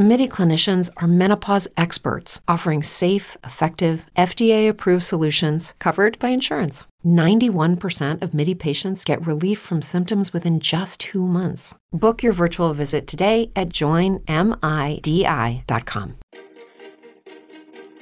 MIDI 0.00 0.26
clinicians 0.26 0.88
are 0.96 1.06
menopause 1.06 1.68
experts 1.76 2.40
offering 2.48 2.82
safe, 2.82 3.36
effective, 3.44 4.06
FDA 4.16 4.66
approved 4.66 5.04
solutions 5.04 5.74
covered 5.78 6.18
by 6.18 6.30
insurance. 6.30 6.86
91% 7.04 8.22
of 8.22 8.32
MIDI 8.32 8.54
patients 8.54 9.04
get 9.04 9.26
relief 9.26 9.60
from 9.60 9.82
symptoms 9.82 10.32
within 10.32 10.58
just 10.58 11.00
two 11.00 11.26
months. 11.26 11.78
Book 11.92 12.22
your 12.22 12.32
virtual 12.32 12.72
visit 12.72 13.06
today 13.06 13.52
at 13.54 13.68
joinmidi.com. 13.68 14.24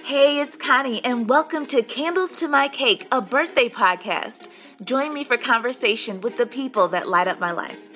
Hey, 0.04 0.40
it's 0.40 0.56
Connie, 0.56 1.04
and 1.04 1.28
welcome 1.28 1.66
to 1.66 1.82
Candles 1.82 2.38
to 2.38 2.46
My 2.46 2.68
Cake, 2.68 3.08
a 3.10 3.20
birthday 3.20 3.68
podcast. 3.68 4.46
Join 4.84 5.12
me 5.12 5.24
for 5.24 5.36
conversation 5.36 6.20
with 6.20 6.36
the 6.36 6.46
people 6.46 6.86
that 6.90 7.08
light 7.08 7.26
up 7.26 7.40
my 7.40 7.50
life. 7.50 7.87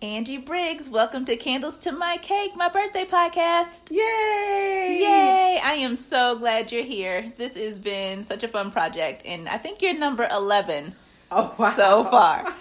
Angie 0.00 0.38
Briggs, 0.38 0.88
welcome 0.88 1.24
to 1.24 1.36
Candles 1.36 1.76
to 1.78 1.90
My 1.90 2.18
Cake, 2.22 2.54
my 2.54 2.68
birthday 2.68 3.04
podcast. 3.04 3.90
Yay! 3.90 4.98
Yay! 5.00 5.60
I 5.62 5.72
am 5.80 5.96
so 5.96 6.38
glad 6.38 6.70
you're 6.70 6.84
here. 6.84 7.32
This 7.36 7.56
has 7.56 7.80
been 7.80 8.24
such 8.24 8.44
a 8.44 8.48
fun 8.48 8.70
project, 8.70 9.22
and 9.24 9.48
I 9.48 9.58
think 9.58 9.82
you're 9.82 9.98
number 9.98 10.28
11 10.30 10.94
Oh, 11.32 11.52
wow. 11.58 11.72
so 11.72 12.04
far. 12.04 12.54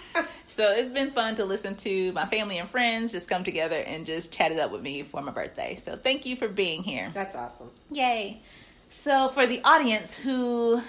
so 0.47 0.71
it's 0.71 0.89
been 0.91 1.11
fun 1.11 1.35
to 1.35 1.45
listen 1.45 1.75
to 1.75 2.11
my 2.13 2.25
family 2.25 2.57
and 2.57 2.67
friends 2.67 3.11
just 3.11 3.29
come 3.29 3.43
together 3.43 3.77
and 3.77 4.07
just 4.07 4.31
chat 4.31 4.51
it 4.51 4.57
up 4.59 4.71
with 4.71 4.81
me 4.81 5.03
for 5.03 5.21
my 5.21 5.31
birthday. 5.31 5.79
So 5.81 5.95
thank 5.95 6.25
you 6.25 6.35
for 6.35 6.47
being 6.47 6.81
here. 6.81 7.11
That's 7.13 7.35
awesome. 7.35 7.69
Yay. 7.91 8.41
So, 8.89 9.29
for 9.29 9.45
the 9.45 9.61
audience 9.63 10.17
who 10.17 10.81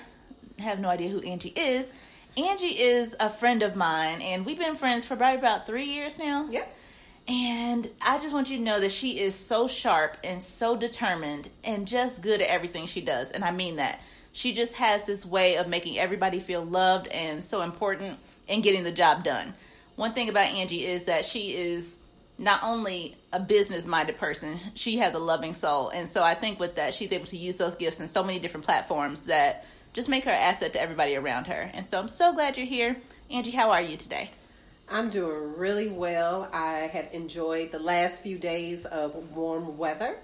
have 0.59 0.79
no 0.81 0.89
idea 0.89 1.11
who 1.11 1.21
Angie 1.21 1.53
is, 1.55 1.93
Angie 2.39 2.79
is 2.79 3.17
a 3.19 3.31
friend 3.31 3.65
of 3.65 3.75
mine, 3.75 4.23
and 4.23 4.47
we've 4.47 4.59
been 4.59 4.77
friends 4.77 5.05
for 5.05 5.17
probably 5.17 5.41
about 5.41 5.67
three 5.67 5.87
years 5.87 6.21
now. 6.21 6.47
Yep. 6.49 6.73
And 7.27 7.91
I 8.01 8.19
just 8.19 8.33
want 8.33 8.49
you 8.49 8.59
to 8.59 8.63
know 8.63 8.79
that 8.79 8.93
she 8.93 9.19
is 9.19 9.35
so 9.35 9.67
sharp 9.67 10.17
and 10.23 10.41
so 10.41 10.77
determined 10.77 11.49
and 11.65 11.87
just 11.87 12.23
good 12.23 12.41
at 12.41 12.49
everything 12.49 12.87
she 12.87 13.01
does. 13.01 13.33
And 13.33 13.45
I 13.45 13.51
mean 13.51 13.77
that. 13.77 14.01
She 14.33 14.53
just 14.53 14.75
has 14.75 15.05
this 15.05 15.27
way 15.27 15.57
of 15.57 15.67
making 15.67 15.99
everybody 15.99 16.39
feel 16.39 16.65
loved 16.65 17.09
and 17.09 17.43
so 17.43 17.63
important 17.63 18.21
and 18.49 18.63
getting 18.63 18.85
the 18.85 18.93
job 18.93 19.25
done. 19.25 19.55
One 19.97 20.13
thing 20.13 20.29
about 20.29 20.47
Angie 20.47 20.87
is 20.87 21.07
that 21.07 21.25
she 21.25 21.57
is 21.57 21.97
not 22.39 22.63
only 22.63 23.17
a 23.33 23.41
business 23.41 23.85
minded 23.85 24.17
person, 24.17 24.61
she 24.75 24.99
has 24.99 25.13
a 25.13 25.19
loving 25.19 25.55
soul. 25.55 25.89
And 25.89 26.09
so 26.09 26.23
I 26.23 26.35
think 26.35 26.61
with 26.61 26.77
that, 26.77 26.95
she's 26.95 27.11
able 27.11 27.27
to 27.27 27.37
use 27.37 27.57
those 27.57 27.75
gifts 27.75 27.99
in 27.99 28.07
so 28.07 28.23
many 28.23 28.39
different 28.39 28.65
platforms 28.65 29.23
that 29.23 29.67
just 29.93 30.09
make 30.09 30.25
her 30.25 30.31
an 30.31 30.41
asset 30.41 30.73
to 30.75 30.81
everybody 30.81 31.17
around 31.17 31.47
her. 31.47 31.71
And 31.75 31.87
so 31.87 31.99
I'm 31.99 32.09
so 32.09 32.33
glad 32.33 32.57
you're 32.57 32.67
here. 32.67 32.97
Angie, 33.31 33.51
how 33.51 33.71
are 33.71 33.83
you 33.83 33.97
today? 33.97 34.31
I'm 34.91 35.11
doing 35.11 35.57
really 35.57 35.89
well. 35.89 36.49
I 36.53 36.89
have 36.93 37.09
enjoyed 37.13 37.73
the 37.73 37.79
last 37.79 38.23
few 38.23 38.39
days 38.39 38.85
of 38.87 39.15
warm 39.37 39.77
weather. 39.77 40.17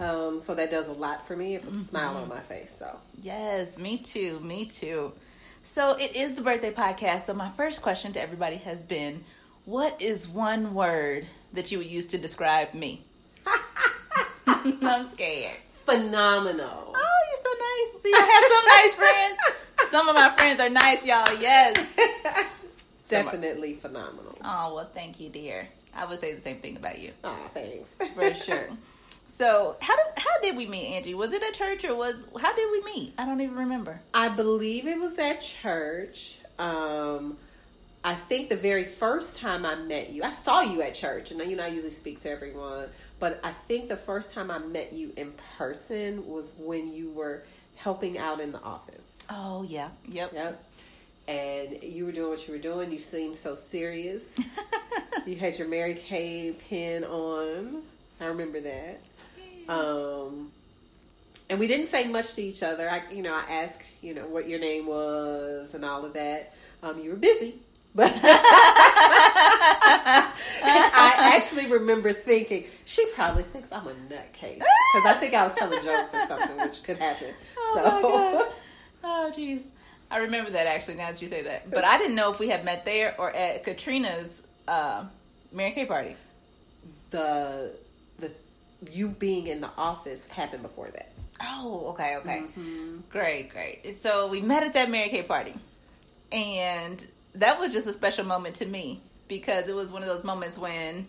Um, 0.00 0.40
so 0.42 0.54
that 0.54 0.70
does 0.70 0.88
a 0.88 0.92
lot 0.92 1.26
for 1.28 1.36
me. 1.36 1.54
It 1.56 1.62
puts 1.62 1.82
a 1.82 1.84
smile 1.84 2.16
on 2.16 2.28
my 2.28 2.40
face. 2.40 2.70
So 2.78 2.96
Yes, 3.22 3.78
me 3.78 3.98
too. 3.98 4.40
Me 4.40 4.64
too. 4.64 5.12
So 5.62 5.90
it 5.96 6.16
is 6.16 6.34
the 6.36 6.42
birthday 6.42 6.72
podcast. 6.72 7.26
So 7.26 7.34
my 7.34 7.50
first 7.50 7.82
question 7.82 8.12
to 8.14 8.20
everybody 8.20 8.56
has 8.56 8.82
been 8.82 9.22
what 9.66 10.00
is 10.00 10.26
one 10.26 10.72
word 10.74 11.26
that 11.52 11.70
you 11.70 11.78
would 11.78 11.86
use 11.86 12.06
to 12.06 12.18
describe 12.18 12.72
me? 12.74 13.04
I'm 14.46 15.10
scared. 15.10 15.56
phenomenal. 15.84 16.94
Oh, 16.96 17.19
so 17.42 17.50
nice. 17.50 18.02
See, 18.02 18.12
I 18.14 18.24
have 18.32 18.44
some 18.50 18.64
nice 18.66 18.94
friends. 18.94 19.90
Some 19.90 20.08
of 20.08 20.14
my 20.14 20.30
friends 20.30 20.60
are 20.60 20.68
nice, 20.68 21.04
y'all. 21.04 21.40
Yes. 21.40 21.76
Definitely 23.08 23.74
phenomenal. 23.74 24.38
Oh, 24.44 24.74
well, 24.74 24.90
thank 24.94 25.18
you, 25.18 25.28
dear. 25.28 25.68
I 25.94 26.04
would 26.04 26.20
say 26.20 26.32
the 26.34 26.40
same 26.42 26.58
thing 26.58 26.76
about 26.76 27.00
you. 27.00 27.12
Oh, 27.24 27.36
thanks. 27.52 27.96
For 28.14 28.34
sure. 28.34 28.68
So, 29.28 29.76
how 29.80 29.96
did 29.96 30.04
how 30.16 30.40
did 30.42 30.56
we 30.56 30.66
meet, 30.66 30.94
Angie? 30.94 31.14
Was 31.14 31.32
it 31.32 31.42
at 31.42 31.54
church 31.54 31.84
or 31.84 31.94
was 31.94 32.14
how 32.38 32.54
did 32.54 32.70
we 32.70 32.82
meet? 32.84 33.14
I 33.16 33.24
don't 33.24 33.40
even 33.40 33.56
remember. 33.56 34.00
I 34.12 34.28
believe 34.28 34.86
it 34.86 35.00
was 35.00 35.18
at 35.18 35.40
church. 35.40 36.38
Um, 36.58 37.38
I 38.04 38.14
think 38.14 38.48
the 38.48 38.56
very 38.56 38.84
first 38.84 39.36
time 39.36 39.64
I 39.64 39.76
met 39.76 40.10
you, 40.10 40.22
I 40.22 40.32
saw 40.32 40.60
you 40.60 40.82
at 40.82 40.94
church, 40.94 41.30
and 41.30 41.40
you 41.50 41.56
know 41.56 41.64
I 41.64 41.68
usually 41.68 41.92
speak 41.92 42.20
to 42.22 42.30
everyone, 42.30 42.88
but 43.20 43.38
I 43.44 43.52
think 43.68 43.88
the 43.88 43.96
first 43.96 44.32
time 44.32 44.50
I 44.50 44.58
met 44.58 44.92
you 44.92 45.12
in 45.16 45.34
person 45.58 46.26
was 46.26 46.54
when 46.58 46.92
you 46.92 47.10
were 47.10 47.44
helping 47.76 48.18
out 48.18 48.40
in 48.40 48.50
the 48.50 48.60
office. 48.60 49.18
Oh 49.28 49.62
yeah. 49.62 49.90
Yep. 50.08 50.32
Yep. 50.32 50.64
And 51.28 51.82
you 51.82 52.06
were 52.06 52.12
doing 52.12 52.30
what 52.30 52.48
you 52.48 52.54
were 52.54 52.60
doing. 52.60 52.90
You 52.90 52.98
seemed 52.98 53.36
so 53.36 53.54
serious. 53.54 54.22
you 55.26 55.36
had 55.36 55.58
your 55.58 55.68
Mary 55.68 55.94
Kay 55.94 56.56
pin 56.68 57.04
on. 57.04 57.82
I 58.20 58.26
remember 58.26 58.60
that. 58.60 59.00
Um, 59.68 60.50
and 61.48 61.58
we 61.58 61.66
didn't 61.66 61.88
say 61.88 62.08
much 62.08 62.34
to 62.34 62.42
each 62.42 62.62
other. 62.62 62.90
I, 62.90 63.02
you 63.12 63.22
know, 63.22 63.34
I 63.34 63.44
asked, 63.48 63.90
you 64.00 64.14
know, 64.14 64.26
what 64.26 64.48
your 64.48 64.58
name 64.58 64.86
was 64.86 65.74
and 65.74 65.84
all 65.84 66.04
of 66.04 66.14
that. 66.14 66.54
Um, 66.82 66.98
you 66.98 67.10
were 67.10 67.16
busy, 67.16 67.60
but 67.94 68.12
I 70.62 71.34
actually 71.36 71.66
remember 71.66 72.12
thinking 72.12 72.64
she 72.84 73.06
probably 73.14 73.42
thinks 73.44 73.70
I'm 73.72 73.86
a 73.86 73.92
nutcase 73.92 74.58
because 74.58 75.06
I 75.06 75.14
think 75.18 75.34
I 75.34 75.44
was 75.46 75.54
telling 75.54 75.82
jokes 75.82 76.14
or 76.14 76.26
something, 76.26 76.56
which 76.58 76.82
could 76.82 76.98
happen. 76.98 77.34
Oh 77.72 77.74
so, 77.74 77.82
my 77.82 78.00
god. 78.02 78.52
Oh 79.04 79.32
jeez. 79.36 79.62
I 80.10 80.18
remember 80.18 80.50
that 80.50 80.66
actually 80.66 80.94
now 80.96 81.10
that 81.12 81.22
you 81.22 81.28
say 81.28 81.42
that. 81.42 81.70
But 81.70 81.84
I 81.84 81.98
didn't 81.98 82.16
know 82.16 82.32
if 82.32 82.38
we 82.40 82.48
had 82.48 82.64
met 82.64 82.84
there 82.84 83.14
or 83.18 83.30
at 83.34 83.62
Katrina's 83.64 84.42
uh, 84.66 85.04
Mary 85.52 85.70
Kay 85.70 85.86
party. 85.86 86.16
the 87.10 87.70
the 88.18 88.32
you 88.90 89.08
being 89.08 89.46
in 89.46 89.60
the 89.60 89.70
office 89.78 90.20
happened 90.30 90.62
before 90.62 90.88
that. 90.90 91.12
Oh, 91.42 91.86
okay, 91.90 92.16
okay. 92.16 92.38
Mm-hmm. 92.40 92.98
Great, 93.10 93.50
great. 93.50 94.02
So 94.02 94.26
we 94.26 94.40
met 94.42 94.62
at 94.64 94.72
that 94.74 94.90
Mary 94.90 95.08
Kay 95.10 95.22
party. 95.22 95.54
And 96.32 97.06
that 97.34 97.58
was 97.60 97.72
just 97.72 97.86
a 97.86 97.92
special 97.92 98.24
moment 98.24 98.56
to 98.56 98.66
me 98.66 99.02
because 99.28 99.68
it 99.68 99.74
was 99.74 99.92
one 99.92 100.02
of 100.02 100.08
those 100.08 100.24
moments 100.24 100.58
when 100.58 101.06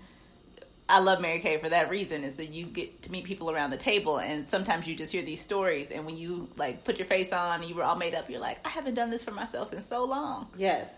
I 0.88 1.00
love 1.00 1.22
Mary 1.22 1.40
Kay 1.40 1.58
for 1.58 1.70
that 1.70 1.90
reason 1.90 2.24
is 2.24 2.36
that 2.36 2.48
you 2.48 2.66
get 2.66 3.04
to 3.04 3.12
meet 3.12 3.24
people 3.24 3.50
around 3.50 3.70
the 3.70 3.78
table 3.78 4.18
and 4.18 4.50
sometimes 4.50 4.88
you 4.88 4.96
just 4.96 5.12
hear 5.12 5.24
these 5.24 5.40
stories 5.42 5.90
and 5.90 6.06
when 6.06 6.18
you 6.18 6.50
like 6.58 6.84
put 6.84 6.98
your 6.98 7.08
face 7.08 7.32
on 7.32 7.62
and 7.62 7.70
you 7.70 7.76
were 7.76 7.84
all 7.84 7.96
made 7.96 8.14
up, 8.14 8.30
you're 8.30 8.42
like, 8.42 8.60
I 8.66 8.70
haven't 8.70 8.96
done 8.96 9.10
this 9.10 9.24
for 9.24 9.32
myself 9.32 9.72
in 9.74 9.82
so 9.82 10.04
long. 10.04 10.48
Yes. 10.58 10.94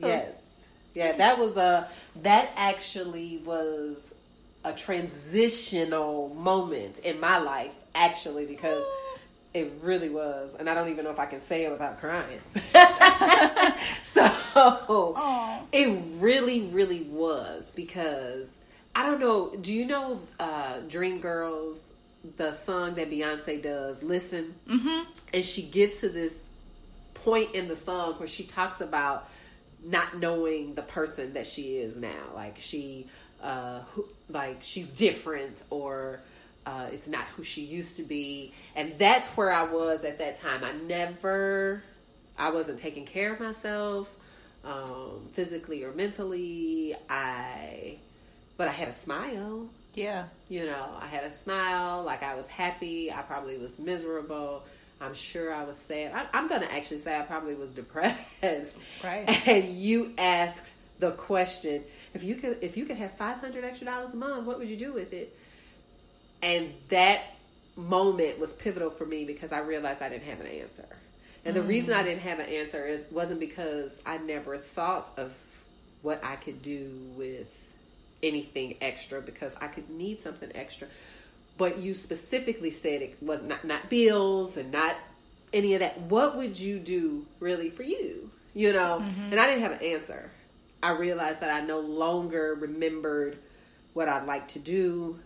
So- 0.00 0.06
yes. 0.06 0.28
Yeah, 0.94 1.16
that 1.16 1.38
was 1.38 1.56
a 1.56 1.88
that 2.22 2.50
actually 2.54 3.38
was 3.46 3.96
a 4.62 4.74
transitional 4.74 6.28
moment 6.34 6.98
in 6.98 7.18
my 7.18 7.38
life 7.38 7.72
actually 7.94 8.44
because 8.46 8.84
it 9.54 9.72
really 9.82 10.08
was 10.08 10.54
and 10.58 10.68
I 10.68 10.74
don't 10.74 10.88
even 10.90 11.04
know 11.04 11.10
if 11.10 11.18
I 11.18 11.26
can 11.26 11.40
say 11.40 11.64
it 11.64 11.70
without 11.70 11.98
crying. 12.00 12.40
so 14.02 14.22
Aw. 14.54 15.60
it 15.72 16.02
really 16.18 16.62
really 16.62 17.02
was 17.04 17.64
because 17.74 18.48
I 18.94 19.06
don't 19.06 19.20
know, 19.20 19.54
do 19.60 19.72
you 19.72 19.86
know 19.86 20.20
uh 20.38 20.80
Dream 20.88 21.20
Girls 21.20 21.78
the 22.36 22.54
song 22.54 22.94
that 22.94 23.10
Beyonce 23.10 23.60
does, 23.62 24.02
Listen? 24.02 24.54
Mhm. 24.68 25.06
and 25.34 25.44
she 25.44 25.62
gets 25.62 26.00
to 26.00 26.08
this 26.08 26.44
point 27.14 27.54
in 27.54 27.68
the 27.68 27.76
song 27.76 28.14
where 28.14 28.28
she 28.28 28.44
talks 28.44 28.80
about 28.80 29.28
not 29.84 30.18
knowing 30.18 30.74
the 30.74 30.82
person 30.82 31.32
that 31.34 31.46
she 31.46 31.76
is 31.76 31.96
now 31.96 32.30
like 32.34 32.56
she 32.58 33.06
uh 33.42 33.80
who, 33.92 34.06
like 34.28 34.58
she's 34.62 34.86
different 34.86 35.60
or 35.70 36.20
uh 36.66 36.86
it's 36.92 37.06
not 37.08 37.24
who 37.36 37.42
she 37.44 37.62
used 37.62 37.96
to 37.96 38.02
be 38.02 38.52
and 38.76 38.94
that's 38.98 39.28
where 39.30 39.50
I 39.52 39.64
was 39.72 40.04
at 40.04 40.18
that 40.18 40.40
time 40.40 40.62
I 40.64 40.72
never 40.72 41.82
I 42.38 42.50
wasn't 42.50 42.78
taking 42.78 43.04
care 43.04 43.32
of 43.32 43.40
myself 43.40 44.08
um 44.64 45.28
physically 45.32 45.82
or 45.84 45.92
mentally 45.92 46.94
I 47.10 47.98
but 48.56 48.68
I 48.68 48.72
had 48.72 48.88
a 48.88 48.92
smile 48.92 49.68
Yeah. 49.94 50.24
you 50.48 50.64
know, 50.66 50.86
I 51.00 51.06
had 51.06 51.24
a 51.24 51.32
smile, 51.32 52.02
like 52.04 52.22
I 52.22 52.34
was 52.34 52.46
happy. 52.46 53.10
I 53.12 53.22
probably 53.22 53.58
was 53.58 53.78
miserable. 53.78 54.62
I'm 55.00 55.14
sure 55.14 55.52
I 55.52 55.64
was 55.64 55.76
sad. 55.76 56.12
I, 56.14 56.26
I'm 56.32 56.48
going 56.48 56.60
to 56.60 56.72
actually 56.72 57.00
say 57.00 57.18
I 57.18 57.22
probably 57.22 57.54
was 57.56 57.70
depressed. 57.80 58.18
Right. 59.02 59.28
And 59.48 59.64
you 59.76 60.12
asked 60.16 60.68
the 61.00 61.10
question: 61.12 61.82
if 62.14 62.22
you 62.22 62.36
could, 62.36 62.58
if 62.60 62.76
you 62.76 62.84
could 62.86 62.96
have 62.98 63.12
500 63.18 63.64
extra 63.64 63.86
dollars 63.86 64.12
a 64.12 64.16
month, 64.16 64.46
what 64.46 64.58
would 64.60 64.68
you 64.68 64.76
do 64.76 64.92
with 64.92 65.12
it? 65.12 65.36
And 66.42 66.74
that 66.88 67.22
moment 67.76 68.38
was 68.38 68.52
pivotal 68.52 68.90
for 68.90 69.06
me 69.06 69.24
because 69.24 69.52
I 69.52 69.60
realized 69.60 70.02
I 70.02 70.08
didn't 70.08 70.24
have 70.24 70.40
an 70.40 70.46
answer. 70.46 70.86
And 71.44 71.56
the 71.56 71.60
mm. 71.60 71.68
reason 71.68 71.94
I 71.94 72.02
didn't 72.02 72.22
have 72.22 72.38
an 72.38 72.48
answer 72.48 72.86
is 72.86 73.04
wasn't 73.10 73.40
because 73.40 73.96
I 74.04 74.18
never 74.18 74.58
thought 74.58 75.10
of 75.16 75.32
what 76.02 76.20
I 76.24 76.36
could 76.36 76.62
do 76.62 76.90
with 77.16 77.46
anything 78.22 78.76
extra 78.80 79.20
because 79.20 79.52
I 79.60 79.68
could 79.68 79.88
need 79.90 80.22
something 80.22 80.50
extra. 80.54 80.88
But 81.58 81.78
you 81.78 81.94
specifically 81.94 82.70
said 82.70 83.02
it 83.02 83.16
was 83.20 83.42
not 83.42 83.64
not 83.64 83.90
bills 83.90 84.56
and 84.56 84.72
not 84.72 84.96
any 85.52 85.74
of 85.74 85.80
that. 85.80 86.00
What 86.02 86.36
would 86.36 86.58
you 86.58 86.78
do 86.78 87.26
really 87.40 87.70
for 87.70 87.82
you? 87.82 88.30
You 88.54 88.72
know? 88.72 89.00
Mm-hmm. 89.02 89.32
And 89.32 89.40
I 89.40 89.46
didn't 89.46 89.62
have 89.62 89.72
an 89.72 89.82
answer. 89.82 90.30
I 90.82 90.92
realized 90.92 91.40
that 91.40 91.50
I 91.50 91.64
no 91.64 91.80
longer 91.80 92.56
remembered 92.58 93.38
what 93.92 94.08
I'd 94.08 94.26
like 94.26 94.48
to 94.48 94.58
do, 94.58 95.18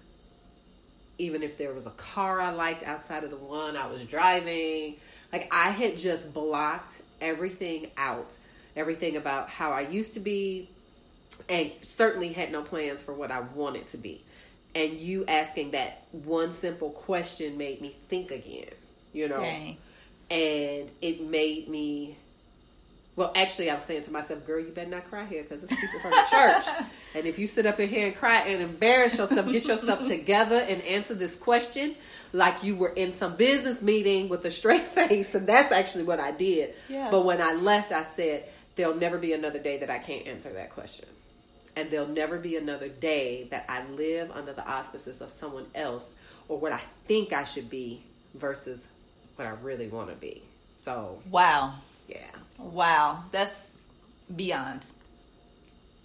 even 1.19 1.43
if 1.43 1.59
there 1.59 1.73
was 1.73 1.87
a 1.87 1.91
car 1.91 2.41
I 2.41 2.51
liked 2.51 2.83
outside 2.83 3.25
of 3.25 3.31
the 3.31 3.37
one 3.37 3.77
I 3.77 3.87
was 3.87 4.05
driving. 4.05 4.97
Like 5.33 5.49
I 5.51 5.71
had 5.71 5.99
just 5.99 6.33
blocked 6.33 7.03
everything 7.21 7.91
out, 7.97 8.37
everything 8.75 9.17
about 9.17 9.49
how 9.49 9.73
I 9.73 9.81
used 9.83 10.15
to 10.15 10.21
be, 10.21 10.71
and 11.49 11.73
certainly 11.83 12.33
had 12.33 12.53
no 12.53 12.63
plans 12.63 13.03
for 13.03 13.13
what 13.13 13.31
I 13.31 13.41
wanted 13.41 13.89
to 13.91 13.97
be. 13.97 14.25
And 14.75 14.99
you 14.99 15.25
asking 15.27 15.71
that 15.71 16.03
one 16.13 16.53
simple 16.53 16.91
question 16.91 17.57
made 17.57 17.81
me 17.81 17.97
think 18.09 18.31
again, 18.31 18.71
you 19.13 19.29
know? 19.29 19.41
Dang. 19.41 19.79
And 20.31 20.91
it 21.01 21.23
made 21.23 21.69
me, 21.69 22.19
well, 23.17 23.33
actually, 23.35 23.71
I 23.71 23.75
was 23.75 23.85
saying 23.85 24.03
to 24.03 24.13
myself, 24.13 24.45
girl, 24.47 24.61
you 24.61 24.73
better 24.73 24.91
not 24.91 25.09
cry 25.09 25.25
here 25.25 25.43
because 25.43 25.65
it's 25.65 25.75
people 25.75 26.01
from 26.01 26.11
the 26.11 26.27
church. 26.31 26.65
And 27.15 27.27
if 27.27 27.39
you 27.39 27.47
sit 27.47 27.65
up 27.65 27.81
in 27.81 27.89
here 27.89 28.09
and 28.09 28.15
cry 28.15 28.41
and 28.41 28.63
embarrass 28.63 29.17
yourself, 29.17 29.51
get 29.51 29.67
yourself 29.67 30.07
together 30.07 30.57
and 30.57 30.83
answer 30.83 31.15
this 31.15 31.35
question 31.35 31.95
like 32.35 32.63
you 32.63 32.77
were 32.77 32.91
in 32.91 33.17
some 33.17 33.37
business 33.37 33.81
meeting 33.81 34.29
with 34.29 34.45
a 34.45 34.51
straight 34.51 34.83
face. 34.95 35.35
And 35.35 35.47
that's 35.47 35.73
actually 35.73 36.05
what 36.05 36.21
I 36.21 36.33
did. 36.33 36.75
Yeah. 36.91 37.11
But 37.11 37.25
when 37.25 37.41
I 37.41 37.55
left, 37.55 37.91
I 37.91 38.05
said, 38.05 38.45
there'll 38.75 38.97
never 38.97 39.17
be 39.17 39.33
another 39.33 39.59
day 39.59 39.79
that 39.79 39.89
I 39.89 39.99
can't 39.99 40.27
answer 40.27 40.53
that 40.53 40.75
question. 40.75 41.09
And 41.75 41.91
there'll 41.91 42.07
never 42.07 42.39
be 42.39 42.57
another 42.57 42.91
day 42.91 43.49
that 43.51 43.65
I 43.67 43.87
live 43.87 44.31
under 44.31 44.53
the 44.53 44.67
auspices 44.69 45.23
of 45.23 45.31
someone 45.31 45.67
else 45.75 46.05
or 46.49 46.59
what 46.59 46.73
I 46.73 46.83
think 47.07 47.33
I 47.33 47.45
should 47.45 47.71
be 47.71 48.03
versus 48.35 48.85
what 49.37 49.49
I 49.49 49.53
really 49.63 49.89
want 49.89 50.11
to 50.11 50.17
be. 50.17 50.43
So, 50.85 51.23
Wow. 51.31 51.77
Yeah. 52.09 52.31
Wow. 52.59 53.25
That's 53.33 53.67
beyond. 54.35 54.87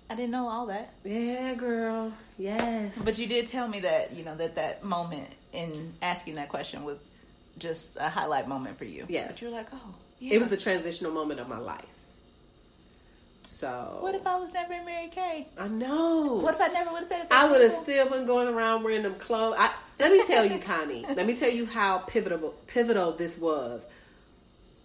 I 0.09 0.15
didn't 0.15 0.31
know 0.31 0.47
all 0.47 0.65
that. 0.67 0.93
Yeah, 1.05 1.53
girl. 1.53 2.13
Yes. 2.37 2.93
But 3.03 3.17
you 3.17 3.27
did 3.27 3.47
tell 3.47 3.67
me 3.67 3.79
that, 3.81 4.13
you 4.13 4.25
know, 4.25 4.35
that 4.35 4.55
that 4.55 4.83
moment 4.83 5.29
in 5.53 5.93
asking 6.01 6.35
that 6.35 6.49
question 6.49 6.83
was 6.83 6.97
just 7.57 7.95
a 7.97 8.09
highlight 8.09 8.47
moment 8.47 8.77
for 8.77 8.85
you. 8.85 9.05
Yes. 9.07 9.31
But 9.31 9.41
you're 9.41 9.51
like, 9.51 9.67
oh, 9.71 9.95
yeah. 10.19 10.33
It 10.33 10.39
was 10.39 10.49
the 10.49 10.57
transitional 10.57 11.11
moment 11.13 11.39
of 11.39 11.47
my 11.47 11.57
life. 11.57 11.85
So, 13.43 13.97
What 13.99 14.15
if 14.15 14.25
I 14.27 14.37
was 14.37 14.53
never 14.53 14.73
in 14.73 14.85
Mary 14.85 15.07
Kay? 15.09 15.47
I 15.57 15.67
know. 15.67 16.39
What 16.41 16.55
if 16.55 16.61
I 16.61 16.67
never 16.67 16.91
would 16.91 17.01
have 17.03 17.09
said? 17.09 17.27
I 17.31 17.49
would 17.49 17.61
have 17.61 17.81
still 17.81 18.09
been 18.09 18.25
going 18.25 18.47
around 18.47 18.83
wearing 18.83 19.03
them 19.03 19.15
clothes. 19.15 19.55
I, 19.57 19.73
let 19.99 20.11
me 20.11 20.23
tell 20.25 20.45
you, 20.45 20.59
Connie. 20.59 21.05
let 21.15 21.25
me 21.25 21.35
tell 21.35 21.49
you 21.49 21.65
how 21.65 21.99
pivotal 21.99 22.53
pivotal 22.67 23.13
this 23.13 23.37
was. 23.37 23.81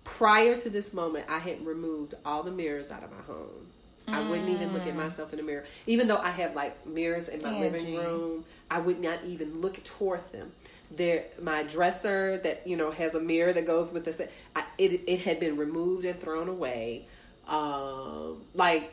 Prior 0.07 0.57
to 0.57 0.71
this 0.71 0.93
moment, 0.95 1.27
I 1.29 1.39
had 1.39 1.67
removed 1.67 2.15
all 2.25 2.43
the 2.43 2.51
mirrors 2.51 2.91
out 2.91 3.03
of 3.03 3.11
my 3.11 3.21
home. 3.27 3.67
I 4.09 4.21
wouldn't 4.29 4.49
even 4.49 4.73
look 4.73 4.87
at 4.87 4.95
myself 4.95 5.33
in 5.33 5.39
the 5.39 5.43
mirror, 5.43 5.65
even 5.87 6.07
though 6.07 6.17
I 6.17 6.31
have 6.31 6.55
like 6.55 6.87
mirrors 6.87 7.29
in 7.29 7.43
my 7.43 7.59
living 7.59 7.97
room. 7.97 8.45
I 8.71 8.79
would 8.79 9.01
not 9.01 9.25
even 9.25 9.61
look 9.61 9.83
toward 9.83 10.21
them. 10.33 10.53
There, 10.97 11.25
my 11.43 11.65
dresser 11.65 12.39
that 12.45 12.67
you 12.67 12.77
know 12.77 12.93
has 12.93 13.15
a 13.17 13.21
mirror 13.21 13.53
that 13.53 13.67
goes 13.67 13.93
with 13.93 14.05
this. 14.05 14.21
I, 14.55 14.65
it 14.79 15.01
it 15.09 15.21
had 15.23 15.41
been 15.41 15.57
removed 15.57 16.05
and 16.05 16.21
thrown 16.21 16.49
away. 16.49 17.07
Um, 17.49 18.43
like 18.55 18.93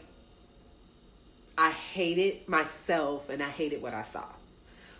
I 1.58 1.70
hated 1.70 2.48
myself 2.50 3.30
and 3.30 3.44
I 3.44 3.50
hated 3.50 3.82
what 3.84 3.94
I 3.94 4.02
saw, 4.04 4.26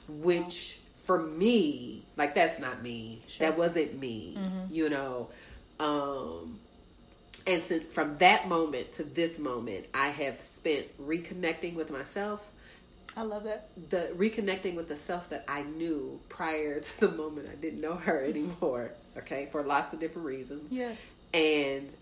which 0.08 0.78
for 1.06 1.20
me, 1.20 2.06
like 2.18 2.36
that's 2.36 2.60
not 2.60 2.84
me. 2.84 3.24
That 3.40 3.58
wasn't 3.58 4.00
me, 4.00 4.38
you 4.72 4.90
know. 4.90 5.30
Um, 5.80 6.60
and 7.46 7.62
since 7.64 7.84
from 7.94 8.18
that 8.20 8.48
moment 8.48 8.96
to 8.96 9.04
this 9.04 9.38
moment, 9.38 9.86
I 9.94 10.10
have 10.10 10.42
spent 10.42 10.86
reconnecting 11.02 11.76
with 11.76 11.90
myself, 11.90 12.42
I 13.16 13.22
love 13.22 13.44
that. 13.44 13.70
the 13.90 14.12
reconnecting 14.16 14.76
with 14.76 14.88
the 14.88 14.98
self 14.98 15.30
that 15.30 15.44
I 15.48 15.62
knew 15.64 16.20
prior 16.30 16.80
to 16.82 17.00
the 17.02 17.10
moment 17.10 17.50
I 17.52 17.56
didn't 17.56 17.82
know 17.82 17.96
her 17.96 18.24
anymore. 18.24 18.92
Okay, 19.18 19.50
for 19.52 19.62
lots 19.62 19.94
of 19.94 20.00
different 20.00 20.26
reasons 20.26 20.72
Yes. 20.72 20.98
and 21.34 21.94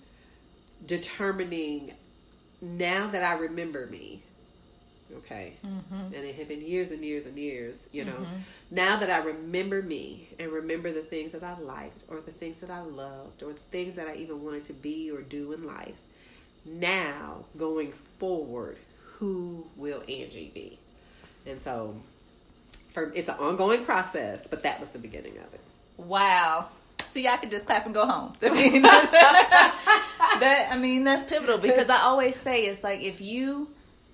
determining 0.85 1.91
now 2.61 3.09
that 3.09 3.23
I 3.23 3.33
remember 3.33 3.87
me, 3.87 4.21
okay, 5.17 5.53
mm-hmm. 5.65 6.13
and 6.13 6.25
it 6.25 6.35
had 6.35 6.47
been 6.47 6.61
years 6.61 6.91
and 6.91 7.03
years 7.03 7.25
and 7.25 7.37
years, 7.37 7.75
you 7.91 8.05
know, 8.05 8.13
mm-hmm. 8.13 8.37
now 8.71 8.99
that 8.99 9.09
I 9.09 9.17
remember 9.19 9.81
me 9.81 10.27
and 10.39 10.51
remember 10.51 10.91
the 10.91 11.01
things 11.01 11.31
that 11.31 11.43
I 11.43 11.57
liked 11.59 12.03
or 12.07 12.21
the 12.21 12.31
things 12.31 12.57
that 12.57 12.69
I 12.69 12.81
loved 12.81 13.43
or 13.43 13.53
the 13.53 13.59
things 13.71 13.95
that 13.95 14.07
I 14.07 14.15
even 14.15 14.43
wanted 14.43 14.63
to 14.63 14.73
be 14.73 15.11
or 15.11 15.21
do 15.21 15.53
in 15.53 15.65
life, 15.65 15.95
now 16.65 17.45
going 17.57 17.93
forward, 18.19 18.77
who 19.17 19.65
will 19.75 20.01
Angie 20.01 20.51
be? 20.53 20.79
And 21.45 21.59
so, 21.59 21.95
for 22.93 23.11
it's 23.13 23.29
an 23.29 23.35
ongoing 23.35 23.85
process, 23.85 24.41
but 24.49 24.63
that 24.63 24.79
was 24.79 24.89
the 24.89 24.99
beginning 24.99 25.37
of 25.37 25.53
it. 25.53 25.61
Wow. 25.97 26.67
See, 27.11 27.27
I 27.27 27.37
could 27.37 27.51
just 27.51 27.65
clap 27.65 27.85
and 27.85 27.93
go 27.93 28.05
home. 28.05 28.33
I 28.41 28.49
mean, 28.49 28.81
that 30.41 30.69
I 30.71 30.77
mean 30.77 31.03
that's 31.03 31.29
pivotal 31.29 31.57
because 31.57 31.89
I 31.89 32.01
always 32.03 32.35
say 32.35 32.65
it's 32.65 32.83
like 32.83 33.01
if 33.01 33.21
you 33.21 33.67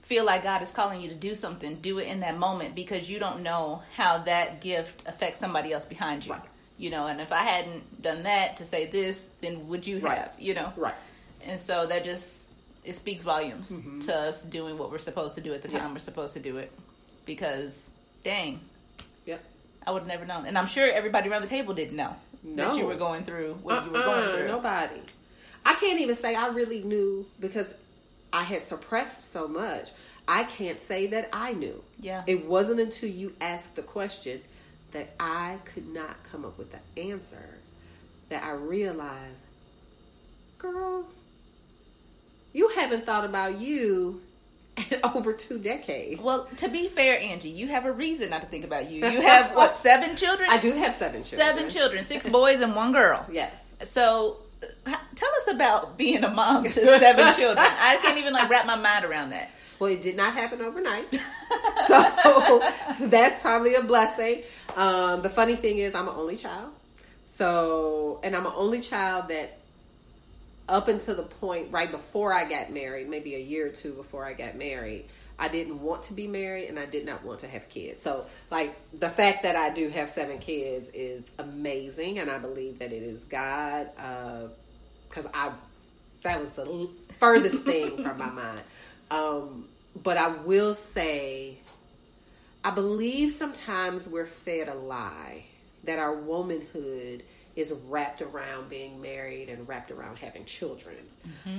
feel 0.07 0.24
like 0.24 0.42
God 0.44 0.62
is 0.62 0.71
calling 0.71 1.01
you 1.01 1.09
to 1.09 1.15
do 1.15 1.36
something, 1.36 1.75
do 1.81 2.00
it 2.00 2.07
in 2.07 2.21
that 2.21 2.38
moment 2.38 2.75
because 2.75 3.09
you 3.09 3.19
don't 3.19 3.44
know 3.44 3.81
how 3.94 4.19
that 4.19 4.62
gift 4.62 5.04
affects 5.06 5.38
somebody 5.38 5.74
else 5.74 5.83
behind 5.83 6.25
you. 6.25 6.31
Right. 6.31 6.42
You 6.77 6.92
know, 6.92 7.07
and 7.07 7.19
if 7.19 7.33
I 7.33 7.44
hadn't 7.44 8.01
done 8.01 8.24
that 8.24 8.56
to 8.57 8.65
say 8.65 8.86
this, 8.86 9.27
then 9.42 9.68
would 9.68 9.86
you 9.86 10.00
have? 10.00 10.33
You 10.39 10.54
know, 10.54 10.71
Right. 10.77 10.94
and 11.44 11.59
so 11.59 11.86
that 11.88 12.06
just 12.06 12.44
it 12.86 12.95
speaks 12.95 13.24
volumes 13.25 13.71
mm-hmm. 13.71 14.00
to 14.00 14.15
us 14.15 14.44
doing 14.44 14.77
what 14.77 14.92
we're 14.92 14.98
supposed 15.00 15.36
to 15.36 15.42
do 15.42 15.54
at 15.54 15.62
the 15.62 15.68
time 15.68 15.81
Yes. 15.88 15.94
we're 15.94 16.00
supposed 16.00 16.33
to 16.36 16.39
do 16.39 16.56
it. 16.57 16.71
Because, 17.25 17.89
dang, 18.24 18.62
Yep. 19.25 19.44
I 19.86 19.92
would 19.92 20.04
have 20.04 20.07
never 20.07 20.25
known, 20.25 20.45
and 20.45 20.57
I'm 20.57 20.68
sure 20.68 20.89
everybody 20.89 21.30
around 21.30 21.42
the 21.42 21.50
table 21.50 21.74
didn't 21.74 21.98
know 21.98 22.15
that 22.56 22.77
you 22.77 22.86
were 22.86 22.95
going 22.95 23.25
through 23.25 23.56
what 23.62 23.83
you 23.86 23.92
were 23.92 23.98
Uh-uh, 23.98 24.06
going 24.06 24.38
through. 24.38 24.48
Nobody. 24.48 25.01
I 25.65 25.74
can't 25.74 26.00
even 26.00 26.15
say 26.15 26.33
I 26.33 26.48
really 26.48 26.81
knew 26.83 27.26
because 27.42 27.68
I 28.31 28.44
had 28.44 28.66
suppressed 28.66 29.31
so 29.31 29.48
much. 29.48 29.92
I 30.28 30.44
can't 30.44 30.86
say 30.88 31.07
that 31.07 31.30
I 31.31 31.54
knew. 31.54 31.84
Yeah. 32.00 32.24
It 32.28 32.46
wasn't 32.46 32.80
until 32.80 33.10
you 33.10 33.34
asked 33.40 33.76
the 33.76 33.81
question 33.81 34.42
that 34.92 35.14
I 35.19 35.57
could 35.74 35.88
not 35.88 36.18
come 36.31 36.44
up 36.46 36.57
with 36.57 36.69
the 36.72 37.02
answer 37.02 37.57
that 38.30 38.44
I 38.44 38.52
realized, 38.52 39.44
girl, 40.57 41.07
you 42.54 42.69
haven't 42.69 43.06
thought 43.06 43.24
about 43.24 43.60
you 43.60 44.22
in 44.92 45.00
over 45.16 45.34
two 45.34 45.60
decades. 45.60 46.22
Well, 46.22 46.48
to 46.57 46.68
be 46.68 46.88
fair, 46.88 47.19
Angie, 47.19 47.50
you 47.50 47.68
have 47.68 47.86
a 47.86 47.92
reason 47.92 48.30
not 48.30 48.42
to 48.42 48.48
think 48.48 48.66
about 48.66 48.90
you. 48.92 49.07
You 49.07 49.22
have 49.22 49.56
what 49.56 49.76
seven 49.76 50.16
children? 50.16 50.50
I 50.50 50.57
do 50.57 50.74
have 50.74 50.94
seven 50.96 51.22
children. 51.22 51.40
Seven 51.40 51.69
children, 51.69 52.04
six 52.04 52.28
boys 52.30 52.60
and 52.62 52.76
one 52.76 52.92
girl. 52.92 53.26
Yes. 53.31 53.56
So, 53.84 54.38
tell 55.16 55.30
us 55.35 55.47
about 55.49 55.97
being 55.97 56.23
a 56.23 56.30
mom 56.30 56.64
to 56.64 56.71
seven 56.71 57.33
children. 57.35 57.57
I 57.57 57.97
can't 58.02 58.18
even 58.18 58.33
like 58.33 58.49
wrap 58.49 58.66
my 58.66 58.76
mind 58.76 59.06
around 59.06 59.31
that. 59.31 59.52
Well, 59.80 59.92
it 59.92 60.02
did 60.02 60.16
not 60.16 60.33
happen 60.33 60.61
overnight. 60.61 61.11
so 61.87 62.71
that's 63.02 63.40
probably 63.40 63.76
a 63.76 63.83
blessing. 63.83 64.44
Um, 64.76 65.21
the 65.21 65.30
funny 65.30 65.56
thing 65.56 65.78
is, 65.78 65.94
I'm 65.94 66.07
an 66.07 66.16
only 66.16 66.35
child. 66.35 66.71
So, 67.28 68.19
and 68.23 68.35
I'm 68.35 68.45
an 68.45 68.54
only 68.56 68.81
child 68.81 69.28
that 69.30 69.59
up 70.68 70.87
until 70.87 71.16
the 71.16 71.23
point 71.23 71.71
right 71.71 71.92
before 71.92 72.33
I 72.33 72.49
got 72.49 72.71
married, 72.71 73.09
maybe 73.09 73.35
a 73.35 73.40
year 73.40 73.68
or 73.68 73.71
two 73.71 73.94
before 73.94 74.26
I 74.26 74.33
got 74.33 74.56
married, 74.56 75.06
I 75.40 75.48
didn't 75.50 75.82
want 75.82 76.04
to 76.04 76.14
be 76.14 76.28
married 76.28 76.68
and 76.68 76.80
I 76.80 76.86
did 76.86 77.06
not 77.06 77.24
want 77.24 77.40
to 77.40 77.48
have 77.48 77.70
kids. 77.70 78.02
So, 78.02 78.26
like, 78.50 78.76
the 79.00 79.10
fact 79.10 79.44
that 79.44 79.56
I 79.56 79.70
do 79.70 79.90
have 79.90 80.10
seven 80.10 80.40
kids 80.40 80.90
is 80.94 81.24
amazing. 81.38 82.20
And 82.20 82.30
I 82.30 82.40
believe 82.40 82.80
that 82.80 82.92
it 82.92 83.04
is 83.04 83.24
God, 83.26 83.90
because 85.08 85.28
I, 85.34 85.52
that 86.24 86.40
was 86.40 86.50
the 86.52 86.90
furthest 87.20 87.64
thing 87.64 88.04
from 88.04 88.18
my 88.18 88.30
mind. 88.32 88.62
Um, 89.12 89.68
but 90.04 90.18
I 90.18 90.30
will 90.30 90.76
say, 90.76 91.60
I 92.64 92.72
believe 92.72 93.32
sometimes 93.32 94.08
we're 94.08 94.28
fed 94.28 94.68
a 94.68 94.74
lie 94.74 95.46
that 95.84 96.00
our 96.00 96.14
womanhood 96.14 97.24
is 97.57 97.73
wrapped 97.90 98.21
around 98.21 98.69
being 98.69 99.02
married 99.02 99.49
and 99.49 99.68
wrapped 99.68 99.92
around 99.92 100.18
having 100.19 100.45
children. 100.45 100.95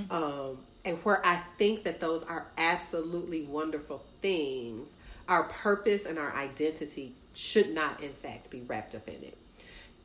Um, 0.09 0.59
and 0.85 0.97
where 0.99 1.23
I 1.25 1.41
think 1.59 1.83
that 1.83 1.99
those 1.99 2.23
are 2.23 2.47
absolutely 2.57 3.43
wonderful 3.43 4.03
things, 4.21 4.89
our 5.27 5.43
purpose 5.43 6.05
and 6.07 6.17
our 6.17 6.35
identity 6.35 7.13
should 7.33 7.69
not, 7.73 8.01
in 8.01 8.13
fact, 8.13 8.49
be 8.49 8.61
wrapped 8.61 8.95
up 8.95 9.07
in 9.07 9.21
it. 9.23 9.37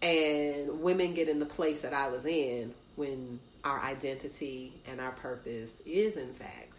and 0.03 0.83
women 0.83 1.15
get 1.15 1.29
in 1.29 1.39
the 1.39 1.47
place 1.47 1.81
that 1.81 1.95
I 1.95 2.09
was 2.09 2.27
in 2.27 2.75
when 2.97 3.41
our 3.65 3.81
identity 3.81 4.83
and 4.87 5.01
our 5.01 5.13
purpose 5.13 5.71
is 5.87 6.17
in 6.17 6.35
fact 6.35 6.74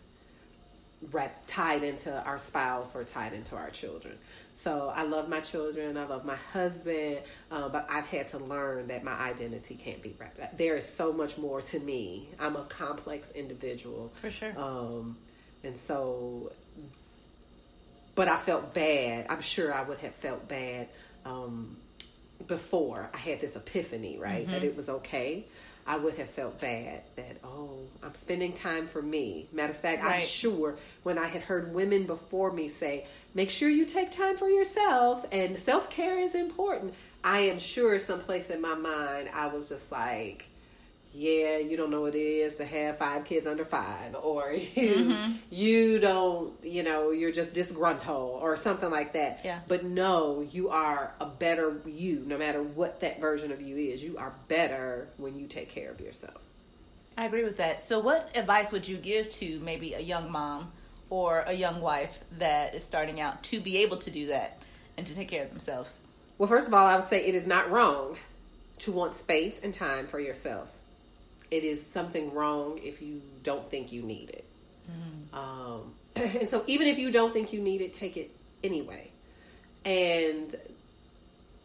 wrap, 1.12 1.44
tied 1.48 1.84
into 1.84 2.12
our 2.24 2.38
spouse 2.38 2.96
or 2.96 3.04
tied 3.04 3.34
into 3.34 3.56
our 3.56 3.70
children. 3.70 4.18
So 4.56 4.92
I 4.96 5.04
love 5.04 5.28
my 5.28 5.42
children, 5.42 5.98
I 5.98 6.06
love 6.06 6.24
my 6.26 6.36
husband, 6.36 7.20
uh, 7.52 7.68
but 7.70 7.86
I've 7.90 8.06
had 8.06 8.32
to 8.32 8.38
learn 8.38 8.88
that 8.88 9.04
my 9.04 9.14
identity 9.14 9.76
can't 9.76 10.02
be 10.02 10.16
wrapped. 10.18 10.40
Up. 10.40 10.58
There 10.58 10.76
is 10.78 10.88
so 10.88 11.12
much 11.12 11.38
more 11.38 11.62
to 11.62 11.80
me. 11.80 12.30
I'm 12.40 12.56
a 12.56 12.64
complex 12.64 13.30
individual. 13.32 14.14
For 14.22 14.32
sure. 14.32 14.54
Um, 14.58 15.18
and 15.64 15.78
so, 15.88 16.52
but 18.16 18.28
I 18.28 18.38
felt 18.38 18.74
bad. 18.74 19.26
I'm 19.30 19.42
sure 19.42 19.74
I 19.74 19.84
would 19.84 19.98
have 19.98 20.16
felt 20.16 20.48
bad 20.48 20.88
um, 21.26 21.76
before 22.48 23.10
I 23.14 23.18
had 23.18 23.42
this 23.42 23.56
epiphany, 23.56 24.18
right? 24.18 24.44
Mm-hmm. 24.44 24.52
That 24.54 24.64
it 24.64 24.78
was 24.78 24.90
okay. 24.90 25.46
I 25.88 25.98
would 25.98 26.16
have 26.16 26.30
felt 26.32 26.60
bad 26.60 27.04
that, 27.16 27.38
oh, 27.44 27.78
I'm 28.02 28.16
spending 28.16 28.54
time 28.54 28.88
for 28.88 29.02
me. 29.02 29.48
Matter 29.52 29.74
of 29.74 29.80
fact, 29.80 30.04
right. 30.04 30.22
I'm 30.22 30.26
sure 30.26 30.78
when 31.04 31.18
I 31.20 31.28
had 31.28 31.44
heard 31.44 31.74
women 31.74 32.06
before 32.06 32.52
me 32.52 32.70
say, 32.70 33.06
make 33.36 33.52
sure 33.52 33.70
you 33.70 33.86
take 33.86 34.12
time 34.12 34.36
for 34.36 34.50
yourself 34.50 35.26
and 35.32 35.60
self 35.60 35.90
care 35.92 36.20
is 36.20 36.34
important, 36.34 36.96
I 37.24 37.42
am 37.42 37.60
sure 37.60 38.00
someplace 38.00 38.50
in 38.50 38.62
my 38.62 38.74
mind 38.74 39.30
I 39.34 39.48
was 39.48 39.70
just 39.70 39.92
like, 39.92 40.46
yeah, 41.16 41.58
you 41.60 41.78
don't 41.78 41.92
know 41.92 42.02
what 42.02 42.14
it 42.14 42.20
is 42.20 42.56
to 42.56 42.66
have 42.66 42.98
five 42.98 43.24
kids 43.24 43.48
under 43.48 43.64
five, 43.64 44.16
or 44.22 44.52
you 44.76 44.94
mm-hmm. 44.96 45.34
you 45.50 46.00
don't, 46.00 46.54
you 46.64 46.84
know, 46.84 47.12
you're 47.12 47.32
just 47.32 47.54
disgruntled 47.54 48.42
or 48.42 48.58
something 48.58 48.92
like 48.92 49.14
that. 49.14 49.42
Yeah. 49.46 49.62
But 49.68 49.86
no, 49.86 50.42
you 50.42 50.70
are 50.70 51.14
a 51.22 51.26
better 51.26 51.82
you, 51.86 52.24
no 52.26 52.38
matter 52.38 52.62
what 52.62 53.00
that 53.00 53.22
version 53.22 53.52
of 53.52 53.62
you 53.62 53.78
is. 53.78 54.04
You 54.04 54.18
are 54.18 54.34
better 54.48 55.08
when 55.18 55.38
you 55.38 55.48
take 55.48 55.70
care 55.70 55.90
of 55.90 56.02
yourself. 56.02 56.42
I 57.18 57.26
agree 57.26 57.46
with 57.46 57.58
that. 57.58 57.80
So, 57.86 58.00
what 58.00 58.30
advice 58.36 58.74
would 58.74 58.88
you 58.88 58.98
give 58.98 59.30
to 59.32 59.60
maybe 59.62 59.94
a 59.94 60.02
young 60.02 60.30
mom 60.30 60.74
or 61.10 61.42
a 61.48 61.54
young 61.54 61.80
wife 61.80 62.20
that 62.40 62.76
is 62.76 62.84
starting 62.84 63.22
out 63.22 63.42
to 63.44 63.62
be 63.62 63.78
able 63.78 63.98
to 63.98 64.12
do 64.12 64.28
that 64.28 64.62
and 64.98 65.08
to 65.08 65.16
take 65.16 65.30
care 65.30 65.44
of 65.44 65.50
themselves? 65.50 66.02
Well, 66.38 66.50
first 66.50 66.68
of 66.68 66.74
all, 66.74 66.86
I 66.86 66.98
would 66.98 67.08
say 67.08 67.26
it 67.26 67.36
is 67.36 67.48
not 67.48 67.72
wrong 67.72 68.18
to 68.80 68.92
want 68.92 69.16
space 69.16 69.62
and 69.64 69.74
time 69.74 70.08
for 70.08 70.20
yourself 70.20 70.68
it 71.52 71.64
is 71.64 71.84
something 71.94 72.34
wrong 72.34 72.80
if 72.84 73.02
you 73.02 73.22
don't 73.44 73.70
think 73.70 73.92
you 73.92 74.02
need 74.02 74.30
it. 74.30 74.46
Mm-hmm. 74.90 75.36
Um, 75.36 75.94
and 76.16 76.50
so, 76.50 76.64
even 76.68 76.88
if 76.88 76.98
you 76.98 77.12
don't 77.12 77.34
think 77.34 77.54
you 77.54 77.62
need 77.62 77.82
it, 77.82 77.94
take 77.94 78.18
it 78.18 78.32
anyway. 78.64 79.10
And 79.84 80.56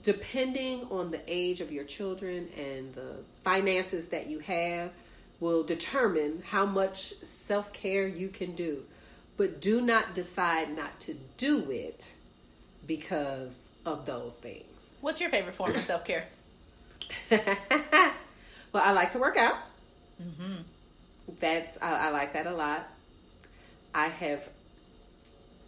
depending 0.02 0.84
on 0.90 1.10
the 1.10 1.20
age 1.26 1.60
of 1.60 1.72
your 1.72 1.84
children 1.84 2.48
and 2.56 2.94
the 2.94 3.16
finances 3.44 4.06
that 4.06 4.26
you 4.26 4.38
have, 4.40 4.90
will 5.40 5.62
determine 5.62 6.42
how 6.46 6.66
much 6.66 7.14
self 7.22 7.72
care 7.72 8.06
you 8.06 8.28
can 8.28 8.54
do. 8.54 8.84
But 9.36 9.60
do 9.60 9.80
not 9.80 10.14
decide 10.14 10.76
not 10.76 11.00
to 11.00 11.14
do 11.38 11.70
it 11.70 12.12
because 12.86 13.54
of 13.86 14.04
those 14.04 14.34
things. 14.34 14.64
What's 15.00 15.20
your 15.20 15.30
favorite 15.30 15.54
form 15.54 15.74
of 15.74 15.84
self 15.84 16.04
care? 16.04 16.26
well, 17.30 17.42
I 18.74 18.92
like 18.92 19.12
to 19.12 19.18
work 19.18 19.36
out. 19.36 19.56
Mm-hmm. 20.20 20.54
That's 21.40 21.76
I, 21.80 21.92
I 21.92 22.10
like 22.10 22.32
that 22.34 22.46
a 22.46 22.52
lot. 22.54 22.88
I 23.94 24.08
have 24.08 24.42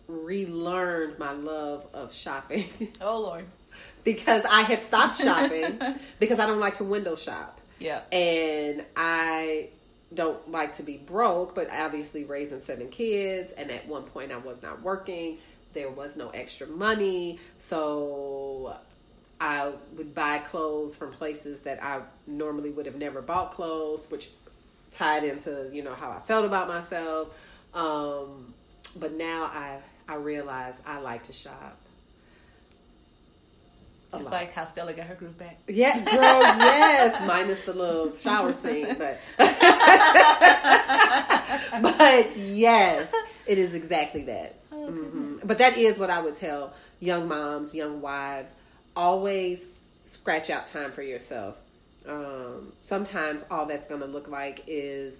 relearned 0.09 1.19
my 1.19 1.33
love 1.33 1.87
of 1.95 2.15
shopping. 2.15 2.67
Oh 3.01 3.21
Lord. 3.21 3.45
because 4.05 4.45
I 4.49 4.63
had 4.63 4.83
stopped 4.83 5.17
shopping 5.23 5.81
because 6.19 6.39
I 6.39 6.47
don't 6.47 6.61
like 6.61 6.77
to 6.77 6.85
window 6.85 7.17
shop. 7.17 7.61
Yeah. 7.79 8.03
And 8.13 8.85
I 8.97 9.69
don't 10.15 10.51
like 10.51 10.77
to 10.77 10.83
be 10.83 10.99
broke, 10.99 11.55
but 11.55 11.69
obviously 11.71 12.25
raising 12.25 12.61
seven 12.63 12.89
kids 12.91 13.53
and 13.57 13.71
at 13.71 13.89
one 13.89 14.05
point 14.05 14.31
I 14.33 14.37
was 14.37 14.63
not 14.63 14.83
working. 14.83 15.39
There 15.73 15.91
was 15.91 16.17
no 16.17 16.29
extra 16.31 16.67
money. 16.67 17.39
So 17.61 18.77
I 19.41 19.73
would 19.97 20.15
buy 20.15 20.39
clothes 20.39 20.95
from 20.95 21.13
places 21.13 21.61
that 21.63 21.83
I 21.83 22.03
normally 22.27 22.71
would 22.71 22.87
have 22.87 22.97
never 22.97 23.23
bought 23.23 23.53
clothes, 23.53 24.07
which 24.11 24.31
tied 24.93 25.25
into 25.25 25.69
you 25.73 25.83
know 25.83 25.95
how 25.95 26.11
I 26.11 26.21
felt 26.27 26.45
about 26.45 26.69
myself. 26.69 27.29
Um, 27.75 28.55
but 28.97 29.15
now 29.15 29.45
I 29.45 29.79
I 30.09 30.17
realize 30.17 30.75
I 30.87 30.99
like 30.99 31.25
to 31.25 31.33
shop. 31.33 31.79
It's 34.15 34.25
lot. 34.25 34.33
like 34.33 34.53
how 34.53 34.67
Stella 34.67 34.93
got 34.93 35.07
her 35.07 35.15
groove 35.15 35.39
back. 35.39 35.59
Yeah, 35.67 35.99
girl, 35.99 36.43
yes, 36.43 37.19
minus 37.27 37.61
the 37.65 37.73
little 37.73 38.13
shower 38.13 38.53
scene, 38.53 38.95
but 38.99 39.19
but 41.83 42.37
yes, 42.37 43.11
it 43.47 43.57
is 43.57 43.75
exactly 43.75 44.25
that. 44.25 44.57
Oh, 44.71 44.91
mm-hmm. 44.91 45.37
But 45.45 45.57
that 45.59 45.79
is 45.79 45.99
what 45.99 46.11
I 46.11 46.21
would 46.21 46.35
tell 46.35 46.75
young 47.01 47.27
moms, 47.27 47.75
young 47.75 48.03
wives. 48.03 48.53
Always 48.95 49.61
scratch 50.05 50.51
out 50.51 50.67
time 50.67 50.93
for 50.93 51.03
yourself 51.03 51.57
um, 52.09 52.73
sometimes 52.81 53.45
all 53.51 53.67
that's 53.67 53.87
going 53.87 54.01
to 54.01 54.07
look 54.07 54.29
like 54.29 54.65
is 54.67 55.17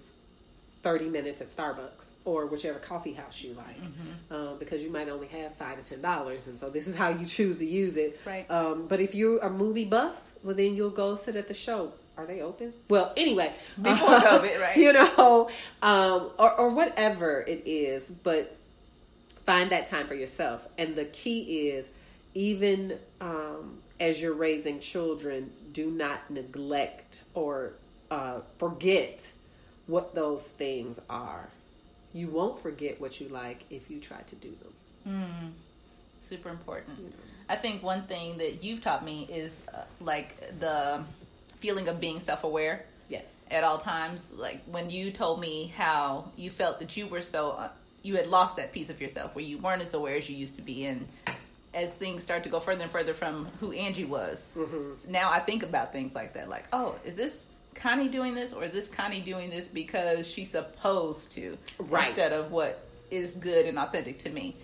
30 0.83 1.09
minutes 1.09 1.41
at 1.41 1.47
Starbucks 1.49 2.07
or 2.25 2.45
whichever 2.45 2.79
coffee 2.79 3.13
house 3.13 3.41
you 3.41 3.53
like. 3.53 3.81
Mm-hmm. 3.81 4.33
um, 4.33 4.57
because 4.59 4.81
you 4.81 4.89
might 4.89 5.09
only 5.09 5.27
have 5.27 5.55
five 5.55 5.81
to 5.81 5.87
ten 5.87 6.01
dollars 6.01 6.47
and 6.47 6.59
so 6.59 6.69
this 6.69 6.87
is 6.87 6.95
how 6.95 7.09
you 7.09 7.25
choose 7.25 7.57
to 7.57 7.65
use 7.65 7.97
it. 7.97 8.19
Right. 8.25 8.49
Um, 8.49 8.87
but 8.87 8.99
if 8.99 9.13
you're 9.13 9.39
a 9.39 9.49
movie 9.49 9.85
buff 9.85 10.19
well 10.43 10.55
then 10.55 10.75
you'll 10.75 10.89
go 10.89 11.15
sit 11.15 11.35
at 11.35 11.47
the 11.47 11.53
show. 11.53 11.93
Are 12.15 12.25
they 12.27 12.41
open? 12.41 12.73
Well 12.89 13.11
anyway. 13.17 13.53
Before 13.81 14.09
uh, 14.09 14.21
covid 14.21 14.59
right. 14.61 14.77
You 14.77 14.93
know 14.93 15.49
um, 15.81 16.31
or, 16.37 16.51
or 16.53 16.73
whatever 16.73 17.41
it 17.41 17.63
is 17.65 18.09
but 18.09 18.55
find 19.45 19.69
that 19.71 19.89
time 19.89 20.07
for 20.07 20.15
yourself. 20.15 20.61
And 20.77 20.95
the 20.95 21.05
key 21.05 21.69
is 21.69 21.85
even 22.33 22.97
um, 23.19 23.79
as 23.99 24.21
you're 24.21 24.33
raising 24.33 24.79
children 24.79 25.51
do 25.71 25.89
not 25.91 26.29
neglect 26.29 27.21
or 27.33 27.73
uh, 28.11 28.39
forget 28.57 29.19
what 29.87 30.15
those 30.15 30.43
things 30.43 30.99
are. 31.09 31.49
You 32.13 32.27
won't 32.27 32.61
forget 32.61 33.01
what 33.01 33.19
you 33.19 33.27
like 33.29 33.63
if 33.69 33.89
you 33.89 33.99
try 33.99 34.21
to 34.21 34.35
do 34.35 34.55
them. 34.61 34.73
Mm, 35.07 35.51
super 36.21 36.49
important. 36.49 36.97
You 36.99 37.05
know. 37.05 37.15
I 37.49 37.55
think 37.55 37.83
one 37.83 38.03
thing 38.03 38.37
that 38.37 38.63
you've 38.63 38.81
taught 38.81 39.03
me 39.03 39.27
is 39.31 39.63
uh, 39.73 39.81
like 39.99 40.59
the 40.59 41.03
feeling 41.59 41.87
of 41.87 41.99
being 41.99 42.19
self 42.19 42.43
aware. 42.43 42.85
Yes. 43.09 43.25
At 43.49 43.63
all 43.63 43.77
times, 43.77 44.31
like 44.31 44.63
when 44.65 44.89
you 44.89 45.11
told 45.11 45.39
me 45.39 45.73
how 45.75 46.31
you 46.35 46.49
felt 46.49 46.79
that 46.79 46.95
you 46.95 47.07
were 47.07 47.21
so, 47.21 47.51
uh, 47.51 47.69
you 48.03 48.15
had 48.15 48.27
lost 48.27 48.57
that 48.57 48.71
piece 48.71 48.89
of 48.89 49.01
yourself 49.01 49.35
where 49.35 49.45
you 49.45 49.57
weren't 49.57 49.81
as 49.81 49.93
aware 49.93 50.15
as 50.15 50.29
you 50.29 50.35
used 50.35 50.55
to 50.55 50.61
be, 50.61 50.85
and 50.85 51.07
as 51.73 51.93
things 51.93 52.21
start 52.21 52.43
to 52.43 52.49
go 52.49 52.59
further 52.59 52.83
and 52.83 52.91
further 52.91 53.13
from 53.13 53.47
who 53.59 53.71
Angie 53.71 54.05
was. 54.05 54.47
Mm-hmm. 54.55 55.11
Now 55.11 55.31
I 55.31 55.39
think 55.39 55.63
about 55.63 55.91
things 55.91 56.13
like 56.13 56.33
that, 56.33 56.49
like, 56.49 56.65
oh, 56.71 56.95
is 57.05 57.17
this 57.17 57.47
Connie 57.73 58.09
doing 58.09 58.33
this, 58.35 58.53
or 58.53 58.63
is 58.63 58.71
this 58.71 58.89
Connie 58.89 59.21
doing 59.21 59.49
this 59.49 59.65
because 59.65 60.27
she's 60.27 60.51
supposed 60.51 61.31
to, 61.31 61.57
right. 61.79 62.07
instead 62.07 62.31
of 62.31 62.51
what 62.51 62.85
is 63.09 63.31
good 63.31 63.65
and 63.65 63.79
authentic 63.79 64.19
to 64.19 64.29
me? 64.29 64.55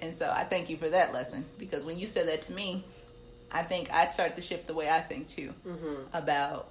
And 0.00 0.14
so 0.14 0.30
I 0.30 0.44
thank 0.44 0.68
you 0.68 0.76
for 0.76 0.88
that 0.88 1.12
lesson 1.12 1.44
because 1.58 1.84
when 1.84 1.98
you 1.98 2.06
said 2.06 2.28
that 2.28 2.42
to 2.42 2.52
me, 2.52 2.84
I 3.50 3.62
think 3.62 3.92
I 3.92 4.08
started 4.08 4.36
to 4.36 4.42
shift 4.42 4.66
the 4.66 4.74
way 4.74 4.88
I 4.88 5.00
think 5.00 5.28
too 5.28 5.52
mm-hmm. 5.66 5.94
about 6.12 6.68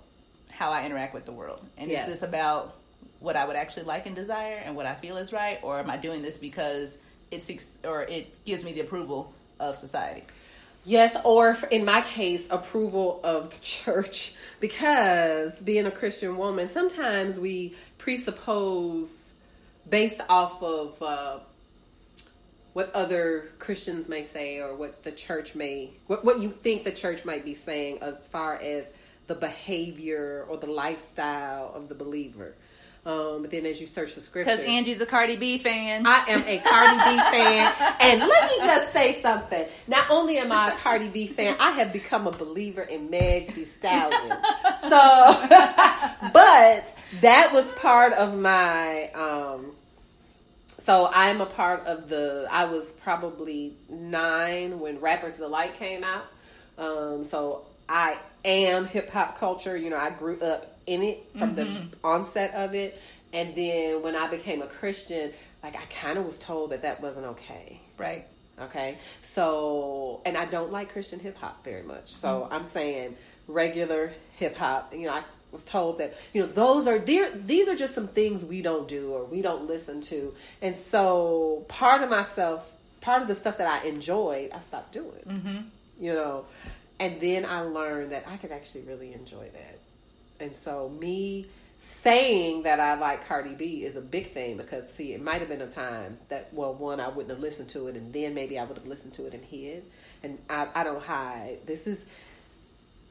how 0.51 0.71
I 0.71 0.85
interact 0.85 1.13
with 1.13 1.25
the 1.25 1.31
world. 1.31 1.65
And 1.77 1.89
yes. 1.89 2.07
is 2.07 2.19
this 2.19 2.27
about 2.27 2.75
what 3.19 3.35
I 3.35 3.45
would 3.45 3.55
actually 3.55 3.83
like 3.83 4.05
and 4.05 4.15
desire 4.15 4.61
and 4.65 4.75
what 4.75 4.85
I 4.85 4.95
feel 4.95 5.17
is 5.17 5.31
right, 5.31 5.59
or 5.61 5.79
am 5.79 5.89
I 5.89 5.97
doing 5.97 6.21
this 6.21 6.37
because 6.37 6.97
it 7.29 7.65
or 7.85 8.03
it 8.03 8.43
gives 8.45 8.63
me 8.63 8.73
the 8.73 8.81
approval 8.81 9.33
of 9.61 9.75
society. 9.75 10.23
Yes, 10.83 11.15
or 11.23 11.57
in 11.69 11.85
my 11.85 12.01
case, 12.01 12.47
approval 12.49 13.19
of 13.23 13.53
the 13.53 13.61
church. 13.61 14.33
Because 14.59 15.57
being 15.59 15.85
a 15.85 15.91
Christian 15.91 16.37
woman, 16.37 16.69
sometimes 16.69 17.39
we 17.39 17.75
presuppose 17.97 19.15
based 19.89 20.21
off 20.27 20.61
of 20.61 21.01
uh, 21.01 21.39
what 22.73 22.91
other 22.93 23.49
Christians 23.59 24.07
may 24.07 24.25
say 24.25 24.59
or 24.59 24.75
what 24.75 25.03
the 25.03 25.11
church 25.11 25.55
may, 25.55 25.91
what, 26.07 26.23
what 26.23 26.39
you 26.39 26.51
think 26.51 26.83
the 26.83 26.91
church 26.91 27.25
might 27.25 27.43
be 27.43 27.53
saying 27.53 27.99
as 28.01 28.27
far 28.27 28.55
as 28.55 28.85
the 29.27 29.35
behavior 29.35 30.45
or 30.49 30.57
the 30.57 30.67
lifestyle 30.67 31.71
of 31.75 31.89
the 31.89 31.95
believer. 31.95 32.55
Um, 33.03 33.41
but 33.41 33.49
then 33.49 33.65
as 33.65 33.81
you 33.81 33.87
search 33.87 34.13
the 34.13 34.21
scriptures, 34.21 34.57
because 34.57 34.69
Angie's 34.69 35.01
a 35.01 35.07
Cardi 35.07 35.35
B 35.35 35.57
fan, 35.57 36.05
I 36.05 36.23
am 36.27 36.43
a 36.45 36.59
Cardi 36.59 36.97
B 36.97 37.17
fan. 37.31 37.73
And 37.99 38.19
let 38.19 38.47
me 38.47 38.57
just 38.59 38.93
say 38.93 39.19
something. 39.21 39.65
Not 39.87 40.11
only 40.11 40.37
am 40.37 40.51
I 40.51 40.69
a 40.69 40.75
Cardi 40.75 41.09
B 41.09 41.25
fan, 41.25 41.55
I 41.59 41.71
have 41.71 41.91
become 41.91 42.27
a 42.27 42.31
believer 42.31 42.83
in 42.83 43.09
Meg 43.09 43.55
Thee 43.55 43.65
Stallion. 43.65 44.37
So, 44.81 44.89
but 46.31 46.95
that 47.21 47.49
was 47.51 47.71
part 47.73 48.13
of 48.13 48.37
my. 48.37 49.09
Um, 49.13 49.71
so 50.83 51.09
I'm 51.11 51.41
a 51.41 51.47
part 51.47 51.87
of 51.87 52.07
the. 52.07 52.47
I 52.51 52.65
was 52.65 52.85
probably 53.03 53.77
nine 53.89 54.79
when 54.79 54.99
Rappers 54.99 55.37
Delight 55.37 55.75
came 55.79 56.03
out. 56.03 56.25
Um, 56.77 57.23
so 57.23 57.65
I 57.89 58.17
am 58.45 58.85
hip 58.85 59.09
hop 59.09 59.39
culture. 59.39 59.75
You 59.75 59.89
know, 59.89 59.97
I 59.97 60.11
grew 60.11 60.39
up 60.39 60.70
in 60.85 61.03
it 61.03 61.23
from 61.37 61.55
the 61.55 61.81
onset 62.03 62.53
of 62.53 62.75
it, 62.75 62.99
and 63.33 63.55
then 63.55 64.01
when 64.01 64.15
I 64.15 64.29
became 64.29 64.61
a 64.61 64.67
Christian, 64.67 65.31
like 65.63 65.75
I 65.75 65.83
kind 66.01 66.17
of 66.17 66.25
was 66.25 66.39
told 66.39 66.71
that 66.71 66.81
that 66.81 67.01
wasn't 67.01 67.27
okay. 67.27 67.79
Right. 67.97 68.27
Okay, 68.59 68.99
so 69.23 70.21
and 70.25 70.37
I 70.37 70.45
don't 70.45 70.71
like 70.71 70.91
Christian 70.91 71.19
hip 71.19 71.37
hop 71.37 71.63
very 71.63 71.83
much. 71.83 72.13
So 72.15 72.47
I'm 72.51 72.65
saying 72.65 73.15
regular 73.47 74.11
hip 74.37 74.55
hop. 74.55 74.93
You 74.93 75.07
know, 75.07 75.13
I 75.13 75.23
was 75.51 75.63
told 75.63 75.97
that 75.97 76.13
you 76.33 76.41
know 76.41 76.47
those 76.51 76.85
are 76.87 76.99
they're- 76.99 77.31
these 77.35 77.67
are 77.67 77.75
just 77.75 77.95
some 77.95 78.07
things 78.07 78.43
we 78.45 78.61
don't 78.61 78.87
do 78.87 79.11
or 79.11 79.25
we 79.25 79.41
don't 79.41 79.67
listen 79.67 80.01
to, 80.01 80.33
and 80.61 80.77
so 80.77 81.65
part 81.69 82.03
of 82.03 82.09
myself, 82.09 82.63
part 82.99 83.21
of 83.21 83.27
the 83.27 83.35
stuff 83.35 83.57
that 83.57 83.67
I 83.67 83.87
enjoyed, 83.87 84.51
I 84.51 84.59
stopped 84.59 84.91
doing. 84.93 85.25
Mm-hmm. 85.27 85.57
You 85.99 86.13
know, 86.13 86.45
and 86.99 87.19
then 87.19 87.45
I 87.45 87.61
learned 87.61 88.11
that 88.11 88.25
I 88.27 88.37
could 88.37 88.51
actually 88.51 88.81
really 88.83 89.13
enjoy 89.13 89.49
that, 89.53 89.79
and 90.41 90.55
so 90.55 90.89
me 90.89 91.45
saying 91.81 92.63
that 92.63 92.79
I 92.79 92.93
like 92.93 93.27
Cardi 93.27 93.55
B 93.55 93.83
is 93.83 93.95
a 93.95 94.01
big 94.01 94.33
thing 94.33 94.57
because 94.57 94.83
see, 94.93 95.13
it 95.13 95.21
might 95.21 95.39
have 95.39 95.49
been 95.49 95.61
a 95.61 95.69
time 95.69 96.19
that 96.29 96.49
well, 96.53 96.73
one 96.73 96.99
I 96.99 97.07
wouldn't 97.07 97.29
have 97.29 97.39
listened 97.39 97.69
to 97.69 97.87
it, 97.87 97.95
and 97.95 98.13
then 98.13 98.33
maybe 98.33 98.59
I 98.59 98.63
would 98.63 98.77
have 98.77 98.87
listened 98.87 99.13
to 99.13 99.25
it 99.25 99.33
and 99.33 99.43
hid, 99.43 99.83
and 100.23 100.37
I, 100.49 100.67
I 100.75 100.83
don't 100.83 101.01
hide. 101.01 101.59
This 101.65 101.87
is 101.87 102.05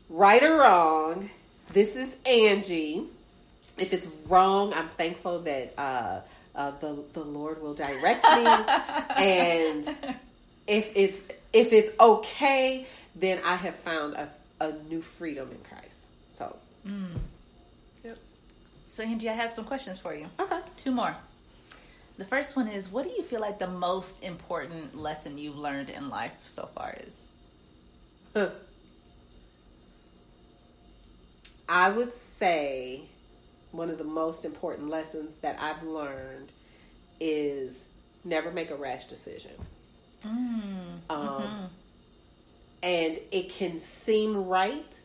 right 0.09 0.43
or 0.43 0.57
wrong. 0.59 1.31
This 1.73 1.97
is 1.97 2.17
Angie. 2.25 3.07
If 3.77 3.93
it's 3.93 4.07
wrong, 4.29 4.73
I'm 4.73 4.89
thankful 4.91 5.41
that 5.43 5.75
uh, 5.77 6.21
uh, 6.55 6.73
the 6.81 7.03
the 7.13 7.25
Lord 7.25 7.61
will 7.61 7.75
direct 7.75 8.25
me, 8.25 8.47
and 9.17 9.97
if 10.67 10.91
it's 10.95 11.21
if 11.53 11.73
it's 11.73 11.91
okay, 11.99 12.87
then 13.17 13.41
I 13.45 13.57
have 13.57 13.75
found 13.77 14.15
a, 14.15 14.29
a 14.61 14.73
new 14.89 15.03
freedom 15.03 15.51
in 15.51 15.59
Christ. 15.69 16.00
So, 16.85 16.91
yep. 18.05 18.19
So, 18.89 19.03
Angie, 19.03 19.29
I 19.29 19.35
have 19.35 19.53
some 19.53 19.65
questions 19.65 19.99
for 19.99 20.15
you. 20.15 20.27
Okay. 20.39 20.61
Two 20.77 20.91
more. 20.91 21.17
The 22.19 22.25
first 22.25 22.57
one 22.57 22.69
is 22.69 22.91
What 22.91 23.05
do 23.05 23.11
you 23.11 23.23
feel 23.23 23.41
like 23.41 23.59
the 23.59 23.67
most 23.67 24.23
important 24.23 24.97
lesson 24.97 25.39
you've 25.39 25.57
learned 25.57 25.91
in 25.91 26.11
life 26.11 26.33
so 26.45 26.69
far 26.75 26.95
is? 27.07 27.17
Huh. 28.35 28.51
I 31.69 31.91
would 31.91 32.13
say 32.39 33.03
one 33.73 33.91
of 33.91 33.99
the 33.99 34.05
most 34.05 34.45
important 34.45 34.89
lessons 34.89 35.31
that 35.43 35.57
I've 35.61 35.83
learned 35.83 36.51
is 37.21 37.79
never 38.25 38.51
make 38.51 38.71
a 38.71 38.77
rash 38.77 39.07
decision. 39.07 39.53
Mm. 40.25 40.31
Um, 41.09 41.43
mm-hmm. 41.43 41.65
And 42.83 43.19
it 43.31 43.51
can 43.51 43.79
seem 43.79 44.47
right. 44.47 45.00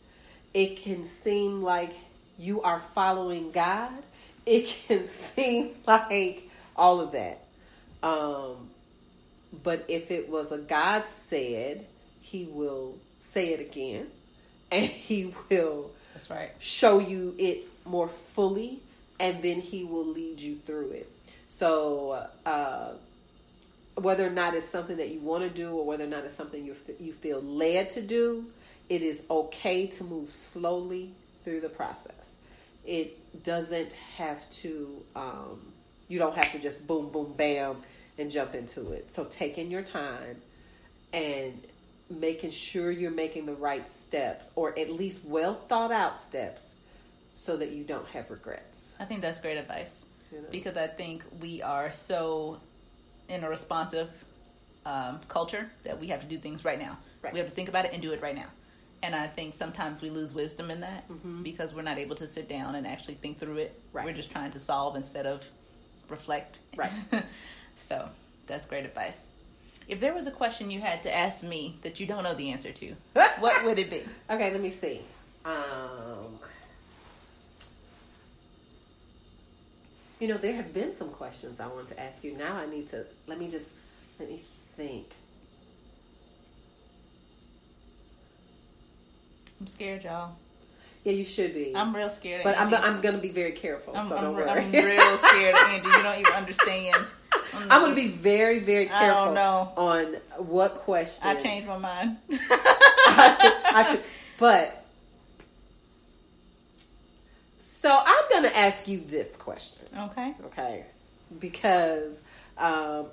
It 0.56 0.78
can 0.84 1.06
seem 1.06 1.62
like 1.62 1.92
you 2.38 2.62
are 2.62 2.82
following 2.96 3.52
God. 3.52 3.92
It 4.46 4.68
can 4.68 5.06
seem 5.36 5.76
like 5.86 6.50
all 6.78 7.02
of 7.02 7.12
that. 7.12 7.42
Um, 8.02 8.70
but 9.64 9.84
if 9.90 10.12
it 10.12 10.30
was 10.30 10.54
a 10.54 10.58
God 10.58 11.06
said, 11.08 11.86
He 12.22 12.46
will 12.46 12.98
say 13.20 13.50
it 13.50 13.60
again, 13.60 14.08
and 14.72 14.86
He 14.86 15.34
will 15.50 15.92
That's 16.14 16.30
right. 16.30 16.52
show 16.60 17.00
you 17.00 17.36
it 17.38 17.66
more 17.84 18.10
fully, 18.34 18.80
and 19.20 19.44
then 19.44 19.60
He 19.60 19.84
will 19.84 20.06
lead 20.06 20.40
you 20.40 20.60
through 20.66 20.92
it. 20.92 21.12
So, 21.50 22.28
uh, 22.46 22.94
whether 23.96 24.26
or 24.26 24.30
not 24.30 24.54
it's 24.54 24.70
something 24.70 24.96
that 24.98 25.10
you 25.10 25.20
want 25.20 25.44
to 25.44 25.50
do, 25.50 25.72
or 25.72 25.86
whether 25.86 26.06
or 26.06 26.08
not 26.08 26.24
it's 26.24 26.36
something 26.36 26.64
you 26.66 26.78
you 26.98 27.12
feel 27.12 27.42
led 27.42 27.92
to 27.92 28.02
do, 28.02 28.46
it 28.90 29.02
is 29.02 29.24
okay 29.30 29.88
to 29.88 30.04
move 30.04 30.30
slowly 30.30 31.14
through 31.44 31.62
the 31.62 31.70
process. 31.70 32.36
It 32.86 33.44
doesn't 33.44 33.94
have 34.18 34.48
to. 34.62 35.02
Um, 35.16 35.72
you 36.08 36.20
don't 36.20 36.36
have 36.36 36.52
to 36.52 36.60
just 36.60 36.86
boom, 36.86 37.10
boom, 37.10 37.34
bam, 37.36 37.78
and 38.20 38.30
jump 38.30 38.54
into 38.54 38.92
it. 38.92 39.12
So 39.14 39.24
taking 39.26 39.72
your 39.72 39.82
time 39.82 40.42
and 41.12 41.60
making 42.10 42.52
sure 42.52 42.92
you're 42.92 43.10
making 43.10 43.48
the 43.48 43.56
right 43.56 43.88
steps, 44.04 44.50
or 44.56 44.78
at 44.78 44.92
least 44.92 45.26
well 45.26 45.56
thought 45.68 45.92
out 45.92 46.22
steps, 46.24 46.76
so 47.34 47.58
that 47.58 47.72
you 47.72 47.84
don't 47.84 48.08
have 48.10 48.30
regrets. 48.30 48.94
I 49.00 49.06
think 49.06 49.22
that's 49.22 49.40
great 49.40 49.58
advice 49.58 50.06
You 50.32 50.42
know? 50.42 50.48
because 50.52 50.78
I 50.78 50.88
think 50.88 51.24
we 51.42 51.62
are 51.62 51.92
so 51.92 52.60
in 53.28 53.44
a 53.44 53.50
responsive 53.50 54.10
um, 54.86 55.20
culture 55.28 55.70
that 55.84 56.00
we 56.00 56.08
have 56.08 56.22
to 56.22 56.28
do 56.28 56.38
things 56.38 56.64
right 56.64 56.80
now. 56.80 56.98
Right. 57.24 57.34
We 57.34 57.40
have 57.40 57.50
to 57.50 57.56
think 57.56 57.70
about 57.70 57.86
it 57.86 57.94
and 57.94 58.02
do 58.02 58.12
it 58.12 58.22
right 58.22 58.36
now. 58.36 58.48
And 59.04 59.14
I 59.14 59.28
think 59.28 59.56
sometimes 59.56 60.02
we 60.02 60.10
lose 60.10 60.34
wisdom 60.34 60.72
in 60.72 60.82
that 60.82 61.06
because 61.44 61.74
we're 61.74 61.84
not 61.84 62.00
able 62.00 62.16
to 62.16 62.28
sit 62.28 62.50
down 62.50 62.76
and 62.76 62.88
actually 62.88 63.16
think 63.16 63.40
through 63.40 63.58
it. 63.58 63.80
Right. 63.94 64.06
We're 64.06 64.14
just 64.14 64.32
trying 64.32 64.52
to 64.52 64.60
solve 64.60 64.96
instead 64.96 65.26
of 65.28 65.48
reflect. 66.10 66.60
Right. 66.76 66.92
so 67.76 68.10
that's 68.48 68.66
great 68.66 68.86
advice. 68.86 69.30
If 69.88 70.00
there 70.00 70.14
was 70.14 70.26
a 70.26 70.32
question 70.32 70.72
you 70.72 70.82
had 70.82 71.04
to 71.04 71.16
ask 71.16 71.44
me 71.44 71.78
that 71.84 72.00
you 72.00 72.08
don't 72.08 72.24
know 72.24 72.34
the 72.34 72.50
answer 72.50 72.72
to, 72.72 72.96
what 73.40 73.64
would 73.64 73.78
it 73.78 73.90
be? 73.90 74.02
Okay, 74.30 74.52
let 74.52 74.62
me 74.62 74.72
see. 74.72 75.02
Um, 75.46 76.40
you 80.20 80.28
know, 80.28 80.38
there 80.38 80.56
have 80.56 80.74
been 80.74 80.98
some 80.98 81.10
questions 81.10 81.60
I 81.60 81.68
want 81.68 81.90
to 81.90 82.00
ask 82.00 82.24
you. 82.24 82.36
Now 82.36 82.56
I 82.56 82.66
need 82.66 82.90
to 82.90 83.06
let 83.28 83.40
me 83.40 83.48
just 83.48 83.66
let 84.20 84.30
me 84.30 84.42
think. 84.76 85.06
I'm 89.60 89.68
scared, 89.68 90.04
y'all. 90.04 90.36
Yeah, 91.04 91.14
you 91.14 91.24
should 91.24 91.54
be. 91.54 91.72
I'm 91.76 91.96
real 91.96 92.10
scared. 92.10 92.44
but 92.44 92.58
I'm, 92.58 92.74
I'm 92.74 93.00
going 93.02 93.16
to 93.16 93.22
be 93.22 93.30
very 93.30 93.52
careful. 93.52 93.96
I'm, 93.96 94.10
so 94.10 94.18
I'm, 94.18 94.24
don't 94.24 94.34
worry. 94.34 94.50
I'm 94.50 94.72
real 94.72 95.18
scared, 95.18 95.56
Angie. 95.56 95.88
You 95.88 96.04
don't 96.04 96.20
even 96.20 96.34
understand. 96.34 97.06
I'm 97.70 97.82
going 97.82 97.96
to 97.96 98.02
be 98.02 98.08
very, 98.10 98.60
very 98.60 98.88
careful. 98.88 99.22
I 99.22 99.26
don't 99.26 99.34
know. 99.36 99.72
on 99.78 100.16
what 100.46 100.80
question 100.80 101.28
I 101.28 101.36
changed 101.36 101.68
my 101.68 101.78
mind. 101.78 102.18
I 102.32 103.86
should, 103.90 104.04
but 104.40 104.84
so 107.62 108.02
I'm 108.04 108.30
going 108.30 108.44
to 108.44 108.58
ask 108.58 108.88
you 108.88 109.04
this 109.08 109.36
question. 109.36 109.86
okay. 110.06 110.34
okay 110.46 110.86
because 111.40 112.14
um, 112.58 113.08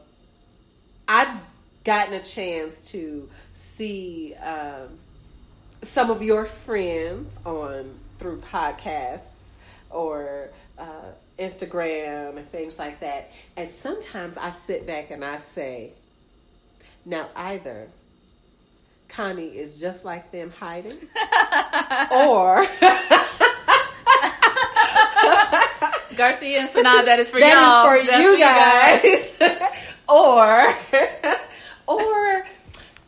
i've 1.09 1.37
gotten 1.85 2.15
a 2.15 2.23
chance 2.23 2.75
to 2.91 3.29
see 3.53 4.35
um, 4.35 4.89
some 5.83 6.11
of 6.11 6.23
your 6.23 6.45
friends 6.47 7.31
on 7.45 7.99
through 8.19 8.39
podcasts 8.41 9.23
or 9.91 10.51
uh, 10.79 10.85
instagram 11.39 12.37
and 12.37 12.49
things 12.51 12.79
like 12.79 13.01
that 13.01 13.31
and 13.57 13.69
sometimes 13.69 14.37
i 14.37 14.51
sit 14.51 14.87
back 14.87 15.11
and 15.11 15.25
i 15.25 15.39
say 15.39 15.91
now 17.05 17.27
either 17.35 17.89
connie 19.09 19.49
is 19.49 19.79
just 19.81 20.05
like 20.05 20.31
them 20.31 20.51
hiding 20.59 20.93
or 22.13 22.67
Garcia 26.17 26.61
and 26.61 26.69
Sanaa, 26.69 27.07
that 27.07 27.19
is 27.21 27.31
for 27.31 27.41
That 27.41 27.53
y'all. 27.55 27.95
is 27.95 28.05
for 28.05 28.07
That's 28.11 29.39
you 29.41 29.49
guys. 29.49 29.73
or 30.09 30.77
or 31.87 32.47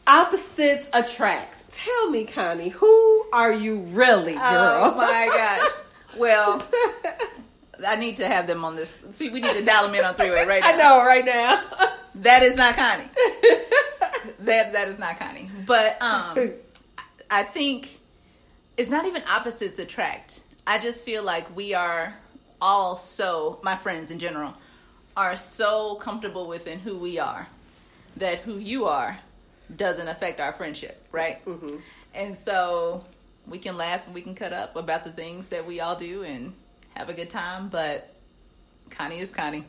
opposites 0.07 0.89
attract. 0.93 1.54
Tell 1.75 2.11
me, 2.11 2.25
Connie, 2.25 2.69
who 2.71 3.27
are 3.33 3.53
you 3.53 3.81
really, 3.81 4.35
girl? 4.35 4.41
Oh 4.43 4.95
my 4.97 5.27
gosh. 5.27 5.71
Well, 6.17 6.65
I 7.85 7.97
need 7.97 8.19
to 8.19 8.29
have 8.29 8.47
them 8.47 8.65
on 8.65 8.77
this. 8.77 8.97
See, 9.11 9.31
we 9.31 9.41
need 9.41 9.53
to 9.55 9.65
dial 9.65 9.83
them 9.85 9.97
in 9.97 10.05
on 10.05 10.15
three 10.15 10.31
way 10.31 10.47
right 10.47 10.61
now. 10.63 10.69
I 10.73 10.77
know 10.77 10.99
right 11.05 11.25
now. 11.25 11.61
That 12.15 12.45
is 12.45 12.55
not 12.57 12.77
Connie. 12.77 13.09
that 14.39 14.73
that 14.75 14.87
is 14.87 14.97
not 14.97 15.19
Connie. 15.19 15.51
But 15.67 16.01
um, 16.01 16.53
I 17.29 17.43
think 17.43 17.99
it's 18.77 18.91
not 18.91 19.07
even 19.07 19.25
opposites 19.29 19.81
attract. 19.81 20.41
I 20.69 20.79
just 20.79 21.05
feel 21.05 21.25
like 21.25 21.57
we 21.57 21.75
are 21.75 22.15
all 22.61 22.97
so 22.97 23.59
my 23.65 23.75
friends 23.75 24.13
in 24.13 24.21
general 24.21 24.55
are 25.17 25.37
so 25.37 25.97
comfortable 25.97 26.47
within 26.47 26.79
who 26.79 26.97
we 26.97 27.19
are 27.19 27.49
that 28.19 28.39
who 28.39 28.59
you 28.59 28.85
are 28.87 29.19
doesn't 29.75 30.09
affect 30.09 30.41
our 30.41 30.53
friendship, 30.53 31.07
right? 31.13 31.45
Mm-hmm. 31.45 31.77
And 32.15 32.37
so 32.39 33.05
we 33.47 33.59
can 33.59 33.77
laugh 33.77 34.05
and 34.07 34.15
we 34.15 34.23
can 34.23 34.35
cut 34.35 34.53
up 34.53 34.77
about 34.77 35.05
the 35.05 35.13
things 35.13 35.49
that 35.49 35.67
we 35.67 35.81
all 35.81 35.97
do 35.97 36.23
and 36.23 36.55
have 36.95 37.09
a 37.09 37.13
good 37.13 37.31
time, 37.31 37.69
but 37.69 38.15
Connie 38.91 39.19
is 39.19 39.31
Connie. 39.31 39.65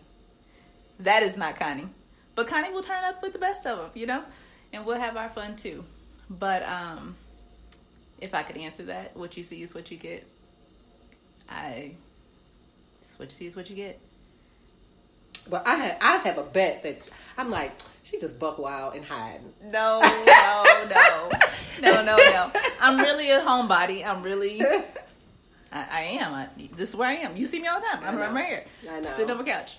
That 1.00 1.24
is 1.24 1.38
not 1.38 1.60
Connie. 1.60 1.90
But 2.36 2.48
Connie 2.48 2.72
will 2.72 2.84
turn 2.84 3.04
up 3.04 3.22
with 3.22 3.34
the 3.34 3.40
best 3.40 3.66
of 3.66 3.78
them, 3.78 3.90
you 3.94 4.06
know? 4.06 4.24
And 4.74 4.86
we'll 4.86 5.00
have 5.00 5.18
our 5.18 5.30
fun 5.30 5.56
too. 5.56 5.84
But 6.30 6.64
um 6.64 7.16
if 8.22 8.34
I 8.34 8.44
could 8.44 8.58
answer 8.58 8.84
that, 8.84 9.16
what 9.16 9.36
you 9.36 9.44
see 9.44 9.62
is 9.62 9.76
what 9.76 9.92
you 9.92 9.98
get. 9.98 10.26
I 11.50 11.92
it's 13.04 13.20
what 13.20 13.30
you 13.30 13.36
see 13.36 13.48
is 13.48 13.56
what 13.56 13.70
you 13.70 13.76
get. 13.76 14.00
Well, 15.50 15.62
I 15.66 15.76
have 15.76 15.98
I 16.02 16.18
have 16.18 16.38
a 16.38 16.44
bet 16.44 16.84
that 16.84 17.02
I'm 17.38 17.50
like 17.50 17.72
she 18.04 18.20
just 18.20 18.40
buck 18.40 18.60
wild 18.60 18.96
and 18.96 19.04
hiding. 19.04 19.52
No, 19.64 20.00
no, 20.00 20.86
no, 20.90 21.32
no, 21.82 22.04
no, 22.04 22.18
no. 22.18 22.52
I'm 22.80 23.00
really 23.00 23.32
a 23.32 23.42
homebody. 23.42 24.06
I'm 24.06 24.22
really. 24.22 24.64
I, 25.72 25.88
I 25.92 26.02
am. 26.22 26.34
I, 26.34 26.48
this 26.76 26.90
is 26.90 26.96
where 26.96 27.10
I 27.10 27.16
am. 27.16 27.36
You 27.36 27.48
see 27.48 27.60
me 27.60 27.68
all 27.68 27.80
the 27.80 27.86
time. 27.88 28.04
I'm, 28.04 28.22
I'm 28.22 28.36
right 28.36 28.46
here. 28.46 28.66
I 28.90 29.00
know. 29.00 29.12
Sitting 29.16 29.32
on 29.32 29.40
the 29.40 29.44
couch. 29.44 29.78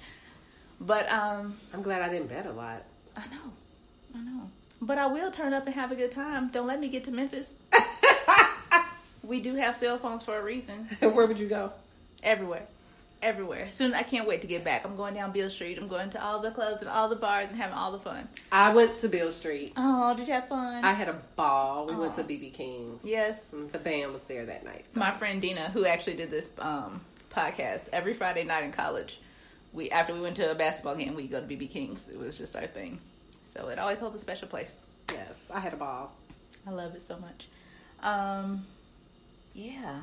But 0.81 1.11
um, 1.11 1.57
I'm 1.73 1.83
glad 1.83 2.03
I 2.03 2.09
didn't 2.09 2.29
bet 2.29 2.47
a 2.47 2.53
lot. 2.53 2.83
I 3.17 3.23
know, 3.29 3.53
I 4.15 4.21
know. 4.21 4.51
But 4.83 4.99
I 4.99 5.07
will 5.07 5.31
turn 5.31 5.55
up 5.55 5.67
and 5.67 5.75
have 5.75 5.91
a 5.91 5.97
good 5.97 6.11
time. 6.11 6.49
Don't 6.49 6.67
let 6.67 6.81
me 6.81 6.89
get 6.89 7.05
to 7.05 7.11
Memphis. 7.11 7.55
we 9.23 9.41
do 9.41 9.55
have 9.55 9.75
cell 9.75 9.99
phones 9.99 10.23
for 10.23 10.39
a 10.39 10.43
reason. 10.43 10.89
Where 11.01 11.27
would 11.27 11.39
you 11.39 11.49
go? 11.49 11.73
Everywhere. 12.23 12.67
Everywhere. 13.23 13.71
Soon 13.71 13.95
I 13.95 14.03
can't 14.03 14.29
wait 14.29 14.43
to 14.43 14.47
get 14.47 14.63
back. 14.63 14.85
I'm 14.85 14.95
going 14.97 15.15
down 15.15 15.33
Beale 15.33 15.51
Street. 15.51 15.79
I'm 15.79 15.89
going 15.89 16.11
to 16.11 16.23
all 16.23 16.39
the 16.41 16.51
clubs 16.51 16.81
and 16.81 16.89
all 16.89 17.09
the 17.09 17.17
bars 17.17 17.49
and 17.49 17.59
having 17.59 17.75
all 17.77 17.91
the 17.93 17.99
fun. 17.99 18.29
I 18.53 18.73
went 18.75 18.99
to 19.01 19.09
Beale 19.09 19.33
Street. 19.33 19.73
Oh, 19.77 20.15
did 20.15 20.29
you 20.29 20.35
have 20.35 20.49
fun? 20.49 20.85
I 20.85 20.93
had 20.93 21.09
a 21.09 21.15
ball. 21.35 21.87
We 21.87 21.97
went 21.97 22.15
to 22.17 22.23
BB 22.25 22.53
King's. 22.53 23.01
yes. 23.03 23.51
Mm, 23.53 23.73
The 23.73 23.79
band 23.79 24.13
was 24.13 24.23
there 24.25 24.45
that 24.47 24.65
night. 24.65 24.87
My 24.95 25.11
friend 25.11 25.41
Dina, 25.43 25.71
who 25.71 25.87
actually 25.87 26.17
did 26.17 26.31
this 26.31 26.49
um, 26.59 27.01
podcast 27.31 27.89
every 27.93 28.13
Friday 28.15 28.45
night 28.45 28.65
in 28.65 28.73
college, 28.73 29.21
we 29.73 29.91
after 29.91 30.13
we 30.15 30.21
went 30.21 30.37
to 30.37 30.51
a 30.51 30.55
basketball 30.55 30.95
game, 30.95 31.15
we 31.15 31.27
go 31.27 31.41
to 31.41 31.47
BB 31.47 31.71
King's. 31.71 32.09
It 32.09 32.19
was 32.19 32.37
just 32.39 32.55
our 32.55 32.67
thing. 32.67 33.01
So 33.55 33.69
it 33.69 33.79
always 33.79 33.99
holds 33.99 34.15
a 34.15 34.19
special 34.19 34.47
place. 34.49 34.83
Yes, 35.11 35.35
I 35.51 35.59
had 35.61 35.73
a 35.73 35.77
ball. 35.77 36.13
I 36.67 36.71
love 36.71 36.95
it 36.95 37.01
so 37.03 37.17
much. 37.19 37.49
Um, 38.03 38.67
yeah. 39.55 40.03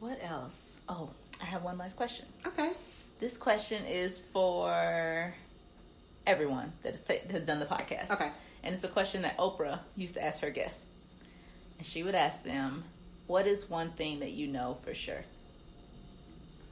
What 0.00 0.18
else? 0.22 0.78
Oh, 0.88 1.10
I 1.40 1.44
have 1.46 1.62
one 1.62 1.78
last 1.78 1.96
question. 1.96 2.26
Okay. 2.46 2.70
This 3.20 3.36
question 3.36 3.84
is 3.84 4.20
for 4.32 5.34
everyone 6.26 6.72
that 6.82 6.92
has, 6.92 7.00
ta- 7.00 7.30
has 7.32 7.42
done 7.42 7.60
the 7.60 7.66
podcast. 7.66 8.10
Okay. 8.10 8.30
And 8.62 8.74
it's 8.74 8.84
a 8.84 8.88
question 8.88 9.22
that 9.22 9.36
Oprah 9.38 9.78
used 9.96 10.14
to 10.14 10.24
ask 10.24 10.40
her 10.42 10.50
guests. 10.50 10.82
And 11.78 11.86
she 11.86 12.02
would 12.02 12.14
ask 12.14 12.42
them, 12.42 12.84
What 13.26 13.46
is 13.46 13.68
one 13.70 13.90
thing 13.92 14.20
that 14.20 14.32
you 14.32 14.46
know 14.48 14.78
for 14.82 14.94
sure? 14.94 15.24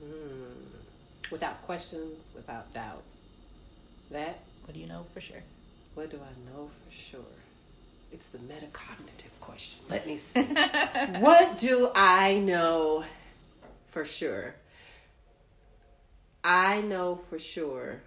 Hmm. 0.02 1.30
Without 1.30 1.62
questions, 1.62 2.18
without 2.34 2.72
doubts. 2.74 3.16
That, 4.10 4.40
What 4.64 4.74
do 4.74 4.80
you 4.80 4.86
know 4.86 5.06
for 5.14 5.20
sure? 5.20 5.42
what 5.94 6.10
do 6.10 6.16
I 6.18 6.50
know 6.52 6.68
for 6.84 6.92
sure? 6.92 7.20
It's 8.12 8.26
the 8.28 8.38
metacognitive 8.38 9.30
question. 9.40 9.78
Let 9.88 10.06
me 10.08 10.16
see. 10.18 10.42
what 11.20 11.56
do 11.58 11.90
I 11.94 12.40
know 12.40 13.04
for 13.94 14.04
sure? 14.04 14.56
I 16.42 16.82
know 16.82 17.20
for 17.30 17.38
sure 17.38 18.02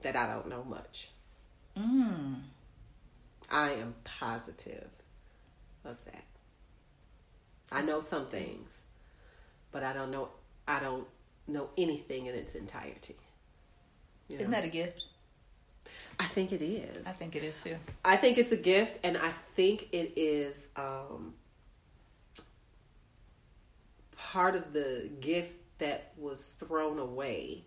that 0.00 0.14
I 0.14 0.26
don't 0.32 0.48
know 0.48 0.62
much. 0.62 1.10
Mm. 1.76 2.36
I 3.50 3.72
am 3.72 3.96
positive 4.04 4.88
of 5.84 5.96
that. 6.06 6.24
I 7.70 7.82
know 7.82 8.00
some 8.00 8.26
things, 8.26 8.70
but 9.72 9.82
I 9.82 9.92
don't 9.92 10.10
know 10.10 10.28
I 10.66 10.80
don't 10.80 11.06
know 11.48 11.68
anything 11.76 12.26
in 12.26 12.34
its 12.34 12.54
entirety. 12.54 13.16
You 14.28 14.36
Isn't 14.38 14.52
that 14.52 14.64
a 14.64 14.68
gift? 14.68 15.04
I 16.20 16.24
think 16.26 16.52
it 16.52 16.62
is. 16.62 17.06
I 17.06 17.10
think 17.10 17.34
it 17.34 17.42
is 17.42 17.60
too. 17.60 17.76
I 18.04 18.16
think 18.16 18.38
it's 18.38 18.52
a 18.52 18.56
gift, 18.56 19.00
and 19.02 19.16
I 19.16 19.32
think 19.56 19.88
it 19.92 20.12
is 20.16 20.66
um, 20.76 21.34
part 24.18 24.54
of 24.54 24.72
the 24.72 25.08
gift 25.20 25.54
that 25.78 26.12
was 26.18 26.52
thrown 26.58 26.98
away 26.98 27.64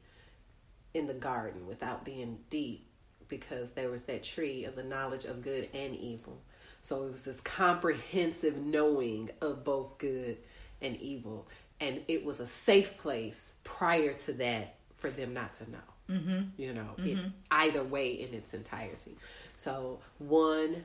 in 0.94 1.08
the 1.08 1.14
garden 1.14 1.66
without 1.66 2.04
being 2.06 2.38
deep 2.50 2.88
because 3.30 3.70
there 3.72 3.90
was 3.90 4.04
that 4.04 4.22
tree 4.24 4.66
of 4.66 4.76
the 4.76 4.84
knowledge 4.84 5.24
of 5.26 5.42
good 5.42 5.70
and 5.74 5.96
evil. 5.96 6.42
So 6.82 7.06
it 7.06 7.12
was 7.12 7.24
this 7.24 7.40
comprehensive 7.42 8.58
knowing 8.58 9.30
of 9.40 9.64
both 9.64 9.98
good 9.98 10.38
and 10.82 10.98
evil. 10.98 11.48
And 11.80 12.02
it 12.08 12.26
was 12.26 12.42
a 12.42 12.48
safe 12.48 12.98
place 12.98 13.54
prior 13.64 14.14
to 14.14 14.34
that 14.34 14.76
for 14.98 15.10
them 15.10 15.34
not 15.34 15.54
to 15.60 15.72
know 15.72 15.78
Mm-hmm. 16.10 16.42
you 16.58 16.74
know 16.74 16.90
it, 16.98 17.18
either 17.52 17.84
way 17.84 18.12
in 18.12 18.34
its 18.34 18.54
entirety 18.54 19.16
so 19.56 20.00
one 20.18 20.84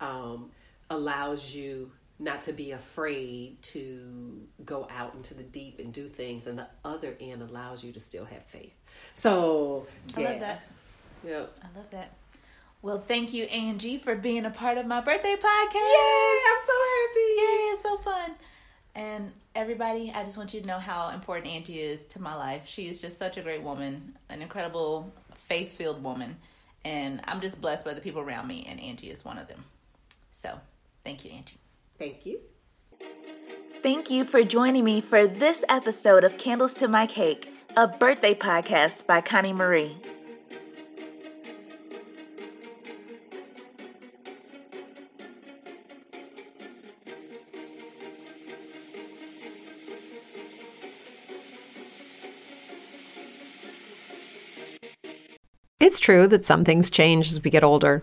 um, 0.00 0.50
allows 0.90 1.54
you 1.54 1.90
not 2.18 2.42
to 2.42 2.52
be 2.52 2.72
afraid 2.72 3.60
to 3.62 4.40
go 4.64 4.88
out 4.90 5.14
into 5.14 5.34
the 5.34 5.42
deep 5.42 5.78
and 5.78 5.92
do 5.92 6.08
things 6.08 6.46
and 6.46 6.58
the 6.58 6.66
other 6.84 7.16
end 7.20 7.42
allows 7.42 7.84
you 7.84 7.92
to 7.92 8.00
still 8.00 8.24
have 8.24 8.44
faith 8.46 8.72
so 9.14 9.86
I 10.16 10.22
love 10.22 10.40
that. 10.40 10.62
yeah 11.24 11.44
I 11.62 11.78
love 11.78 11.90
that. 11.90 12.12
Well, 12.80 13.00
thank 13.00 13.32
you, 13.34 13.42
Angie, 13.44 13.98
for 13.98 14.14
being 14.14 14.44
a 14.44 14.50
part 14.50 14.78
of 14.78 14.86
my 14.86 15.00
birthday 15.00 15.34
podcast. 15.34 15.74
Yay, 15.74 16.38
i'm 16.46 16.62
so 16.64 16.72
happy 16.72 17.28
Yay, 17.36 17.72
it's 17.74 17.82
so 17.82 17.98
fun. 17.98 18.30
And 18.94 19.32
everybody, 19.56 20.12
I 20.14 20.22
just 20.22 20.36
want 20.36 20.54
you 20.54 20.60
to 20.60 20.66
know 20.66 20.78
how 20.78 21.10
important 21.10 21.52
Angie 21.52 21.80
is 21.80 22.04
to 22.10 22.22
my 22.22 22.34
life. 22.36 22.62
She 22.66 22.88
is 22.88 23.00
just 23.00 23.18
such 23.18 23.36
a 23.36 23.42
great 23.42 23.62
woman, 23.62 24.16
an 24.28 24.42
incredible 24.42 25.12
faith 25.34 25.72
filled 25.76 26.02
woman. 26.04 26.36
And 26.84 27.20
I'm 27.24 27.40
just 27.40 27.60
blessed 27.60 27.84
by 27.84 27.94
the 27.94 28.00
people 28.00 28.22
around 28.22 28.46
me, 28.46 28.64
and 28.68 28.80
Angie 28.80 29.10
is 29.10 29.24
one 29.24 29.38
of 29.38 29.48
them. 29.48 29.64
So, 30.40 30.58
thank 31.04 31.24
you, 31.24 31.32
Angie. 31.32 31.58
Thank 31.98 32.24
you 32.24 32.38
Thank 33.80 34.10
you 34.10 34.24
for 34.24 34.42
joining 34.42 34.82
me 34.82 35.00
for 35.00 35.28
this 35.28 35.64
episode 35.68 36.24
of 36.24 36.36
Candles 36.36 36.74
to 36.74 36.88
My 36.88 37.06
Cake, 37.06 37.48
a 37.76 37.86
birthday 37.86 38.34
podcast 38.34 39.06
by 39.06 39.20
Connie 39.20 39.52
Marie. 39.52 39.96
It's 55.78 56.00
true 56.00 56.26
that 56.26 56.44
some 56.44 56.64
things 56.64 56.90
change 56.90 57.28
as 57.30 57.44
we 57.44 57.50
get 57.52 57.62
older. 57.62 58.02